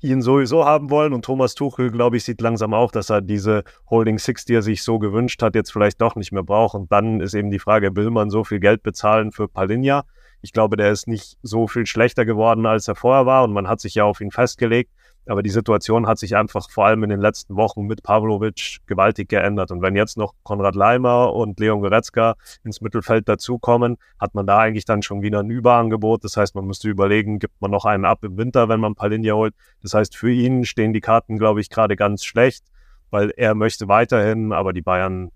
ihn 0.00 0.22
sowieso 0.22 0.64
haben 0.64 0.90
wollen 0.90 1.12
und 1.12 1.24
Thomas 1.24 1.54
Tuchel, 1.54 1.90
glaube 1.90 2.16
ich, 2.16 2.24
sieht 2.24 2.40
langsam 2.40 2.74
auch, 2.74 2.92
dass 2.92 3.10
er 3.10 3.22
diese 3.22 3.64
Holding 3.88 4.18
Six, 4.18 4.44
die 4.44 4.54
er 4.54 4.62
sich 4.62 4.82
so 4.82 4.98
gewünscht 4.98 5.42
hat, 5.42 5.54
jetzt 5.54 5.72
vielleicht 5.72 6.00
doch 6.00 6.16
nicht 6.16 6.32
mehr 6.32 6.42
braucht 6.42 6.74
und 6.74 6.92
dann 6.92 7.20
ist 7.20 7.34
eben 7.34 7.50
die 7.50 7.58
Frage, 7.58 7.96
will 7.96 8.10
man 8.10 8.30
so 8.30 8.44
viel 8.44 8.60
Geld 8.60 8.82
bezahlen 8.82 9.32
für 9.32 9.48
Palinja? 9.48 10.04
Ich 10.42 10.52
glaube, 10.52 10.76
der 10.76 10.90
ist 10.92 11.08
nicht 11.08 11.38
so 11.42 11.66
viel 11.66 11.86
schlechter 11.86 12.24
geworden, 12.24 12.66
als 12.66 12.88
er 12.88 12.94
vorher 12.94 13.26
war 13.26 13.44
und 13.44 13.52
man 13.52 13.68
hat 13.68 13.80
sich 13.80 13.94
ja 13.94 14.04
auf 14.04 14.20
ihn 14.20 14.30
festgelegt. 14.30 14.92
Aber 15.26 15.42
die 15.42 15.50
Situation 15.50 16.06
hat 16.06 16.18
sich 16.18 16.36
einfach 16.36 16.70
vor 16.70 16.86
allem 16.86 17.02
in 17.02 17.10
den 17.10 17.20
letzten 17.20 17.56
Wochen 17.56 17.82
mit 17.82 18.02
Pavlovic 18.02 18.78
gewaltig 18.86 19.28
geändert. 19.28 19.70
Und 19.72 19.82
wenn 19.82 19.96
jetzt 19.96 20.16
noch 20.16 20.34
Konrad 20.44 20.76
Leimer 20.76 21.34
und 21.34 21.58
Leon 21.58 21.80
Goretzka 21.80 22.36
ins 22.64 22.80
Mittelfeld 22.80 23.28
dazukommen, 23.28 23.96
hat 24.20 24.34
man 24.34 24.46
da 24.46 24.58
eigentlich 24.58 24.84
dann 24.84 25.02
schon 25.02 25.22
wieder 25.22 25.40
ein 25.40 25.50
Überangebot. 25.50 26.22
Das 26.22 26.36
heißt, 26.36 26.54
man 26.54 26.66
müsste 26.66 26.88
überlegen, 26.88 27.38
gibt 27.38 27.60
man 27.60 27.72
noch 27.72 27.84
einen 27.84 28.04
ab 28.04 28.22
im 28.22 28.36
Winter, 28.36 28.68
wenn 28.68 28.80
man 28.80 28.94
Palinja 28.94 29.34
holt. 29.34 29.54
Das 29.82 29.94
heißt, 29.94 30.16
für 30.16 30.30
ihn 30.30 30.64
stehen 30.64 30.92
die 30.92 31.00
Karten, 31.00 31.38
glaube 31.38 31.60
ich, 31.60 31.70
gerade 31.70 31.96
ganz 31.96 32.24
schlecht, 32.24 32.64
weil 33.10 33.32
er 33.36 33.54
möchte 33.54 33.88
weiterhin, 33.88 34.52
aber 34.52 34.72
die 34.72 34.82
Bayern 34.82 35.32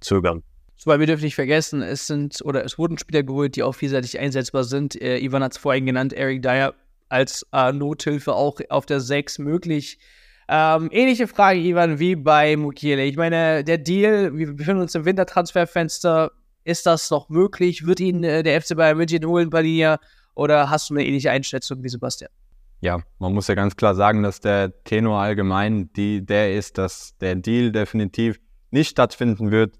zögern. 0.00 0.42
Weil 0.84 0.98
wir 0.98 1.06
dürfen 1.06 1.24
nicht 1.24 1.36
vergessen, 1.36 1.80
es 1.80 2.08
sind 2.08 2.40
oder 2.44 2.64
es 2.64 2.76
wurden 2.76 2.98
Spieler 2.98 3.22
geholt, 3.22 3.54
die 3.54 3.62
auch 3.62 3.72
vielseitig 3.72 4.18
einsetzbar 4.18 4.64
sind. 4.64 5.00
Äh, 5.00 5.18
Ivan 5.18 5.42
hat 5.44 5.52
es 5.52 5.58
vorhin 5.58 5.86
genannt, 5.86 6.12
Eric 6.12 6.42
Dyer 6.42 6.74
als 7.12 7.46
äh, 7.52 7.72
Nothilfe 7.72 8.34
auch 8.34 8.58
auf 8.70 8.86
der 8.86 9.00
6 9.00 9.38
möglich. 9.38 9.98
Ähm, 10.48 10.88
ähnliche 10.90 11.28
Frage, 11.28 11.60
Ivan, 11.60 11.98
wie 11.98 12.16
bei 12.16 12.56
Mukiele. 12.56 13.04
Ich 13.04 13.16
meine, 13.16 13.62
der 13.62 13.78
Deal, 13.78 14.36
wir 14.36 14.54
befinden 14.54 14.82
uns 14.82 14.94
im 14.94 15.04
Wintertransferfenster. 15.04 16.32
Ist 16.64 16.86
das 16.86 17.10
noch 17.10 17.28
möglich? 17.28 17.86
Wird 17.86 18.00
ihn 18.00 18.24
äh, 18.24 18.42
der 18.42 18.60
FC 18.60 18.76
Bayern 18.76 18.96
München 18.96 19.24
holen, 19.26 19.50
Balia? 19.50 19.98
Oder 20.34 20.70
hast 20.70 20.88
du 20.88 20.94
eine 20.94 21.04
ähnliche 21.04 21.30
Einschätzung 21.30 21.82
wie 21.82 21.88
Sebastian? 21.88 22.30
Ja, 22.80 22.98
man 23.18 23.34
muss 23.34 23.46
ja 23.46 23.54
ganz 23.54 23.76
klar 23.76 23.94
sagen, 23.94 24.22
dass 24.22 24.40
der 24.40 24.72
Tenor 24.84 25.20
allgemein 25.20 25.92
die, 25.92 26.24
der 26.24 26.54
ist, 26.54 26.78
dass 26.78 27.16
der 27.18 27.36
Deal 27.36 27.72
definitiv 27.72 28.40
nicht 28.70 28.88
stattfinden 28.88 29.50
wird. 29.50 29.74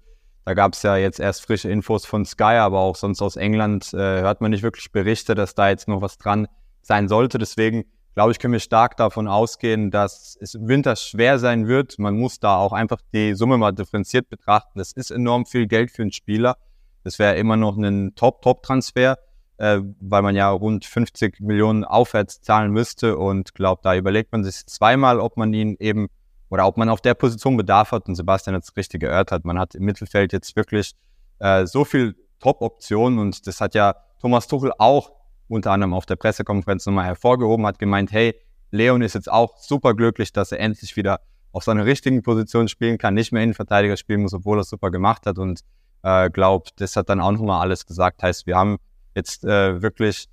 Da 0.45 0.53
gab 0.53 0.73
es 0.73 0.83
ja 0.83 0.97
jetzt 0.97 1.19
erst 1.19 1.45
frische 1.45 1.69
Infos 1.69 2.05
von 2.05 2.25
Sky, 2.25 2.43
aber 2.43 2.79
auch 2.79 2.95
sonst 2.95 3.21
aus 3.21 3.37
England 3.37 3.93
äh, 3.93 4.21
hört 4.21 4.41
man 4.41 4.51
nicht 4.51 4.61
wirklich 4.61 4.91
Berichte, 4.91 5.35
dass 5.35 5.55
da 5.55 5.69
jetzt 5.69 5.87
noch 5.87 6.01
was 6.01 6.17
dran 6.17 6.45
ist 6.45 6.62
sein 6.83 7.07
sollte. 7.07 7.37
Deswegen 7.39 7.85
glaube 8.13 8.31
ich, 8.31 8.39
können 8.39 8.53
wir 8.53 8.59
stark 8.59 8.97
davon 8.97 9.27
ausgehen, 9.27 9.89
dass 9.89 10.37
es 10.39 10.53
im 10.53 10.67
Winter 10.67 10.95
schwer 10.95 11.39
sein 11.39 11.67
wird. 11.67 11.97
Man 11.97 12.15
muss 12.17 12.39
da 12.39 12.57
auch 12.57 12.73
einfach 12.73 13.01
die 13.13 13.33
Summe 13.33 13.57
mal 13.57 13.71
differenziert 13.71 14.29
betrachten. 14.29 14.77
Das 14.77 14.91
ist 14.91 15.09
enorm 15.09 15.45
viel 15.45 15.67
Geld 15.67 15.91
für 15.91 16.03
einen 16.03 16.11
Spieler. 16.11 16.57
Das 17.03 17.19
wäre 17.19 17.35
immer 17.35 17.57
noch 17.57 17.75
ein 17.75 18.13
Top-Top-Transfer, 18.15 19.17
äh, 19.57 19.79
weil 19.99 20.21
man 20.21 20.35
ja 20.35 20.49
rund 20.51 20.85
50 20.85 21.39
Millionen 21.41 21.83
aufwärts 21.83 22.41
zahlen 22.41 22.71
müsste. 22.71 23.17
Und 23.17 23.55
glaube, 23.55 23.81
da 23.83 23.95
überlegt 23.95 24.31
man 24.31 24.43
sich 24.43 24.65
zweimal, 24.67 25.19
ob 25.19 25.37
man 25.37 25.53
ihn 25.53 25.75
eben 25.79 26.09
oder 26.49 26.67
ob 26.67 26.77
man 26.77 26.89
auf 26.89 27.01
der 27.01 27.15
Position 27.15 27.57
Bedarf 27.57 27.91
hat. 27.91 28.07
Und 28.07 28.15
Sebastian 28.15 28.55
hat 28.55 28.63
es 28.63 28.77
richtig 28.77 29.01
erörtert. 29.03 29.43
Man 29.43 29.57
hat 29.57 29.73
im 29.73 29.85
Mittelfeld 29.85 30.33
jetzt 30.33 30.55
wirklich 30.55 30.93
äh, 31.39 31.65
so 31.65 31.83
viel 31.83 32.15
Top-Optionen 32.39 33.19
und 33.19 33.47
das 33.47 33.59
hat 33.59 33.73
ja 33.73 33.95
Thomas 34.19 34.47
Tuchel 34.47 34.71
auch 34.77 35.11
unter 35.53 35.71
anderem 35.71 35.93
auf 35.93 36.05
der 36.05 36.15
Pressekonferenz 36.15 36.85
nochmal 36.85 37.05
hervorgehoben, 37.05 37.65
hat 37.65 37.79
gemeint, 37.79 38.11
hey, 38.11 38.35
Leon 38.71 39.01
ist 39.01 39.13
jetzt 39.13 39.31
auch 39.31 39.57
super 39.57 39.93
glücklich, 39.93 40.33
dass 40.33 40.51
er 40.51 40.59
endlich 40.59 40.95
wieder 40.95 41.21
auf 41.51 41.63
seiner 41.63 41.85
richtigen 41.85 42.23
Position 42.23 42.67
spielen 42.67 42.97
kann, 42.97 43.13
nicht 43.13 43.31
mehr 43.31 43.43
Innenverteidiger 43.43 43.95
spielen 43.95 44.23
muss, 44.23 44.33
obwohl 44.33 44.57
er 44.57 44.61
es 44.61 44.69
super 44.69 44.89
gemacht 44.89 45.25
hat 45.25 45.37
und 45.37 45.61
äh, 46.01 46.29
glaubt, 46.29 46.81
das 46.81 46.95
hat 46.95 47.09
dann 47.09 47.21
auch 47.21 47.31
nochmal 47.31 47.61
alles 47.61 47.85
gesagt. 47.85 48.23
Heißt, 48.23 48.47
wir 48.47 48.55
haben 48.57 48.77
jetzt 49.15 49.45
äh, 49.45 49.81
wirklich 49.81 50.27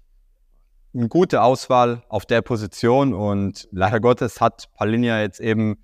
eine 0.94 1.08
gute 1.08 1.42
Auswahl 1.42 2.02
auf 2.08 2.26
der 2.26 2.42
Position 2.42 3.14
und 3.14 3.68
leider 3.70 4.00
Gottes 4.00 4.40
hat 4.40 4.68
Palinja 4.76 5.20
jetzt 5.20 5.38
eben 5.38 5.76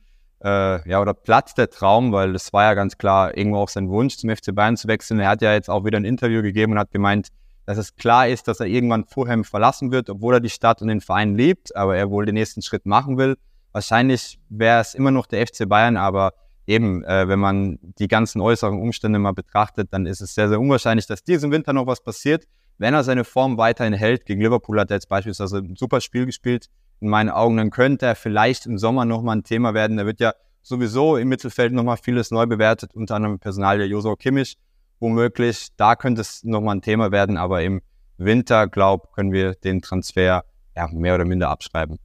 äh, 0.42 0.88
ja 0.88 1.00
oder 1.00 1.14
Platz 1.14 1.54
der 1.54 1.70
Traum, 1.70 2.12
weil 2.12 2.34
es 2.34 2.52
war 2.52 2.64
ja 2.64 2.74
ganz 2.74 2.98
klar 2.98 3.36
irgendwo 3.36 3.58
auch 3.58 3.68
sein 3.68 3.88
Wunsch 3.88 4.16
zum 4.16 4.30
FC 4.30 4.54
Bayern 4.54 4.76
zu 4.76 4.88
wechseln. 4.88 5.20
Er 5.20 5.28
hat 5.28 5.42
ja 5.42 5.52
jetzt 5.52 5.70
auch 5.70 5.84
wieder 5.84 5.98
ein 5.98 6.04
Interview 6.04 6.42
gegeben 6.42 6.72
und 6.72 6.78
hat 6.78 6.90
gemeint, 6.90 7.28
dass 7.66 7.78
es 7.78 7.96
klar 7.96 8.28
ist, 8.28 8.48
dass 8.48 8.60
er 8.60 8.66
irgendwann 8.66 9.04
Fulham 9.04 9.44
verlassen 9.44 9.90
wird, 9.90 10.08
obwohl 10.08 10.34
er 10.34 10.40
die 10.40 10.50
Stadt 10.50 10.80
und 10.80 10.88
den 10.88 11.00
Verein 11.00 11.34
liebt, 11.34 11.74
aber 11.76 11.96
er 11.96 12.10
wohl 12.10 12.24
den 12.24 12.34
nächsten 12.34 12.62
Schritt 12.62 12.86
machen 12.86 13.18
will. 13.18 13.36
Wahrscheinlich 13.72 14.38
wäre 14.48 14.80
es 14.80 14.94
immer 14.94 15.10
noch 15.10 15.26
der 15.26 15.46
FC 15.46 15.68
Bayern, 15.68 15.96
aber 15.96 16.32
eben, 16.66 17.04
äh, 17.04 17.28
wenn 17.28 17.40
man 17.40 17.78
die 17.98 18.08
ganzen 18.08 18.40
äußeren 18.40 18.80
Umstände 18.80 19.18
mal 19.18 19.32
betrachtet, 19.32 19.88
dann 19.92 20.06
ist 20.06 20.20
es 20.20 20.34
sehr, 20.34 20.48
sehr 20.48 20.60
unwahrscheinlich, 20.60 21.06
dass 21.06 21.24
diesen 21.24 21.50
Winter 21.50 21.72
noch 21.72 21.86
was 21.86 22.02
passiert. 22.02 22.44
Wenn 22.78 22.94
er 22.94 23.04
seine 23.04 23.24
Form 23.24 23.58
weiterhin 23.58 23.94
hält, 23.94 24.26
gegen 24.26 24.40
Liverpool 24.40 24.78
hat 24.80 24.90
er 24.90 24.96
jetzt 24.96 25.08
beispielsweise 25.08 25.58
ein 25.58 25.76
super 25.76 26.00
Spiel 26.00 26.26
gespielt, 26.26 26.68
in 27.00 27.08
meinen 27.08 27.30
Augen, 27.30 27.56
dann 27.56 27.70
könnte 27.70 28.06
er 28.06 28.14
vielleicht 28.14 28.66
im 28.66 28.78
Sommer 28.78 29.04
nochmal 29.04 29.36
ein 29.36 29.44
Thema 29.44 29.74
werden. 29.74 29.96
Da 29.96 30.06
wird 30.06 30.20
ja 30.20 30.32
sowieso 30.62 31.16
im 31.16 31.28
Mittelfeld 31.28 31.72
nochmal 31.72 31.96
vieles 31.96 32.30
neu 32.30 32.46
bewertet, 32.46 32.94
unter 32.94 33.16
anderem 33.16 33.38
Personal 33.38 33.78
der 33.78 33.86
Joso 33.86 34.16
Kimmich 34.16 34.56
womöglich. 34.98 35.68
Da 35.76 35.96
könnte 35.96 36.20
es 36.20 36.44
nochmal 36.44 36.76
ein 36.76 36.82
Thema 36.82 37.12
werden, 37.12 37.36
aber 37.36 37.62
im 37.62 37.80
Winter, 38.18 38.66
glaube 38.66 39.08
können 39.14 39.32
wir 39.32 39.54
den 39.54 39.82
Transfer 39.82 40.44
ja, 40.76 40.88
mehr 40.92 41.14
oder 41.14 41.24
minder 41.24 41.48
abschreiben. 41.48 41.98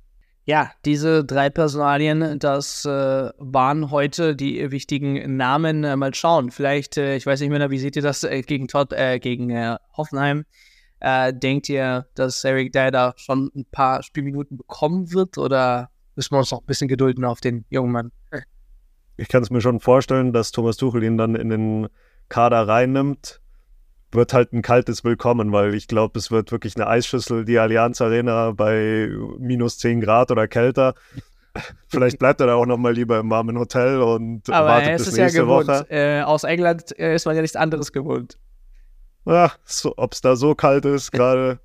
Ja, 0.45 0.71
diese 0.86 1.24
drei 1.24 1.50
Personalien, 1.50 2.39
das 2.39 2.83
äh, 2.83 2.89
waren 3.38 3.91
heute 3.91 4.36
die 4.36 4.71
wichtigen 4.71 5.38
Namen. 5.38 5.83
Äh, 5.83 5.95
mal 5.95 6.13
schauen. 6.15 6.50
Vielleicht, 6.50 6.98
äh, 6.98 7.15
ich 7.15 7.25
weiß 7.25 7.41
nicht 7.41 7.50
mehr, 7.50 7.69
wie 7.69 7.77
seht 7.77 7.95
ihr 7.95 8.01
das 8.01 8.24
äh, 8.24 8.41
gegen, 8.41 8.67
Todd, 8.67 8.91
äh, 8.91 9.19
gegen 9.19 9.50
äh, 9.50 9.77
Hoffenheim? 9.95 10.45
denkt 11.03 11.67
ihr, 11.67 12.05
dass 12.13 12.43
Eric 12.43 12.74
Dyer 12.74 12.91
da 12.91 13.13
schon 13.15 13.50
ein 13.55 13.65
paar 13.71 14.03
Spielminuten 14.03 14.55
bekommen 14.55 15.12
wird 15.12 15.39
oder 15.39 15.89
müssen 16.15 16.36
wir 16.36 16.38
uns 16.38 16.51
noch 16.51 16.60
ein 16.60 16.67
bisschen 16.67 16.88
gedulden 16.88 17.25
auf 17.25 17.41
den 17.41 17.65
jungen 17.71 17.91
Mann? 17.91 18.12
Ich 19.17 19.27
kann 19.27 19.41
es 19.41 19.50
mir 19.50 19.62
schon 19.62 19.79
vorstellen, 19.79 20.31
dass 20.31 20.51
Thomas 20.51 20.77
Tuchel 20.77 21.01
ihn 21.01 21.17
dann 21.17 21.33
in 21.33 21.50
den 21.50 21.88
Kader 22.31 22.65
reinnimmt, 22.65 23.41
wird 24.13 24.33
halt 24.33 24.53
ein 24.53 24.61
kaltes 24.61 25.03
Willkommen, 25.03 25.51
weil 25.51 25.75
ich 25.75 25.89
glaube, 25.89 26.17
es 26.17 26.31
wird 26.31 26.53
wirklich 26.53 26.77
eine 26.77 26.88
Eisschüssel, 26.88 27.43
die 27.43 27.59
Allianz 27.59 28.00
Arena 28.00 28.51
bei 28.51 29.09
minus 29.38 29.77
10 29.79 30.00
Grad 30.00 30.31
oder 30.31 30.47
kälter. 30.47 30.95
Vielleicht 31.89 32.19
bleibt 32.19 32.39
er 32.39 32.47
da 32.47 32.55
auch 32.55 32.65
nochmal 32.65 32.93
lieber 32.93 33.19
im 33.19 33.29
warmen 33.29 33.59
Hotel 33.59 34.01
und 34.01 34.50
Aber 34.50 34.67
wartet 34.69 35.01
ist 35.01 35.07
bis 35.07 35.17
ja 35.17 35.25
nächste 35.25 35.41
gewohnt. 35.41 35.67
Woche. 35.67 35.85
Äh, 35.89 36.21
aus 36.21 36.45
England 36.45 36.97
äh, 36.97 37.13
ist 37.13 37.25
man 37.25 37.35
ja 37.35 37.41
nichts 37.41 37.57
anderes 37.57 37.91
gewohnt. 37.91 38.38
Ja, 39.25 39.51
so, 39.65 39.93
Ob 39.97 40.13
es 40.13 40.21
da 40.21 40.38
so 40.38 40.55
kalt 40.55 40.85
ist 40.85 41.11
gerade. 41.11 41.59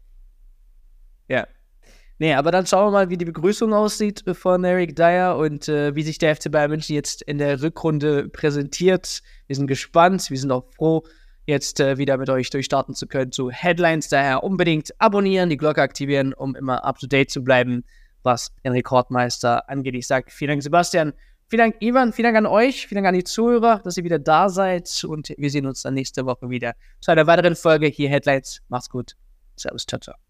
Nee, 2.18 2.32
aber 2.32 2.50
dann 2.50 2.66
schauen 2.66 2.86
wir 2.86 2.90
mal, 2.92 3.10
wie 3.10 3.18
die 3.18 3.26
Begrüßung 3.26 3.74
aussieht 3.74 4.24
von 4.32 4.64
Eric 4.64 4.96
Dyer 4.96 5.36
und 5.36 5.68
äh, 5.68 5.94
wie 5.94 6.02
sich 6.02 6.16
der 6.16 6.34
FC 6.34 6.50
Bayern 6.50 6.70
München 6.70 6.94
jetzt 6.94 7.20
in 7.22 7.36
der 7.36 7.60
Rückrunde 7.60 8.28
präsentiert. 8.28 9.20
Wir 9.46 9.56
sind 9.56 9.66
gespannt, 9.66 10.30
wir 10.30 10.38
sind 10.38 10.50
auch 10.50 10.64
froh, 10.76 11.02
jetzt 11.44 11.78
äh, 11.78 11.98
wieder 11.98 12.16
mit 12.16 12.30
euch 12.30 12.48
durchstarten 12.48 12.94
zu 12.94 13.06
können 13.06 13.32
zu 13.32 13.50
Headlines. 13.50 14.08
Daher 14.08 14.42
unbedingt 14.42 14.98
abonnieren, 14.98 15.50
die 15.50 15.58
Glocke 15.58 15.82
aktivieren, 15.82 16.32
um 16.32 16.54
immer 16.56 16.84
up 16.84 16.98
to 16.98 17.06
date 17.06 17.30
zu 17.30 17.44
bleiben, 17.44 17.84
was 18.22 18.50
den 18.64 18.72
Rekordmeister 18.72 19.68
angeht. 19.68 19.94
Ich 19.94 20.06
sage 20.06 20.30
vielen 20.30 20.48
Dank, 20.48 20.62
Sebastian. 20.62 21.12
Vielen 21.48 21.70
Dank, 21.70 21.76
Ivan. 21.80 22.12
Vielen 22.12 22.34
Dank 22.34 22.38
an 22.38 22.46
euch. 22.46 22.88
Vielen 22.88 23.04
Dank 23.04 23.08
an 23.08 23.14
die 23.14 23.24
Zuhörer, 23.24 23.80
dass 23.84 23.96
ihr 23.96 24.04
wieder 24.04 24.18
da 24.18 24.48
seid. 24.48 25.04
Und 25.04 25.32
wir 25.36 25.50
sehen 25.50 25.66
uns 25.66 25.82
dann 25.82 25.94
nächste 25.94 26.26
Woche 26.26 26.50
wieder 26.50 26.74
zu 27.00 27.12
einer 27.12 27.26
weiteren 27.26 27.54
Folge 27.54 27.86
hier 27.86 28.08
Headlines. 28.08 28.62
Macht's 28.68 28.90
gut. 28.90 29.12
Servus, 29.54 29.86
ciao, 29.86 30.00
ciao. 30.00 30.25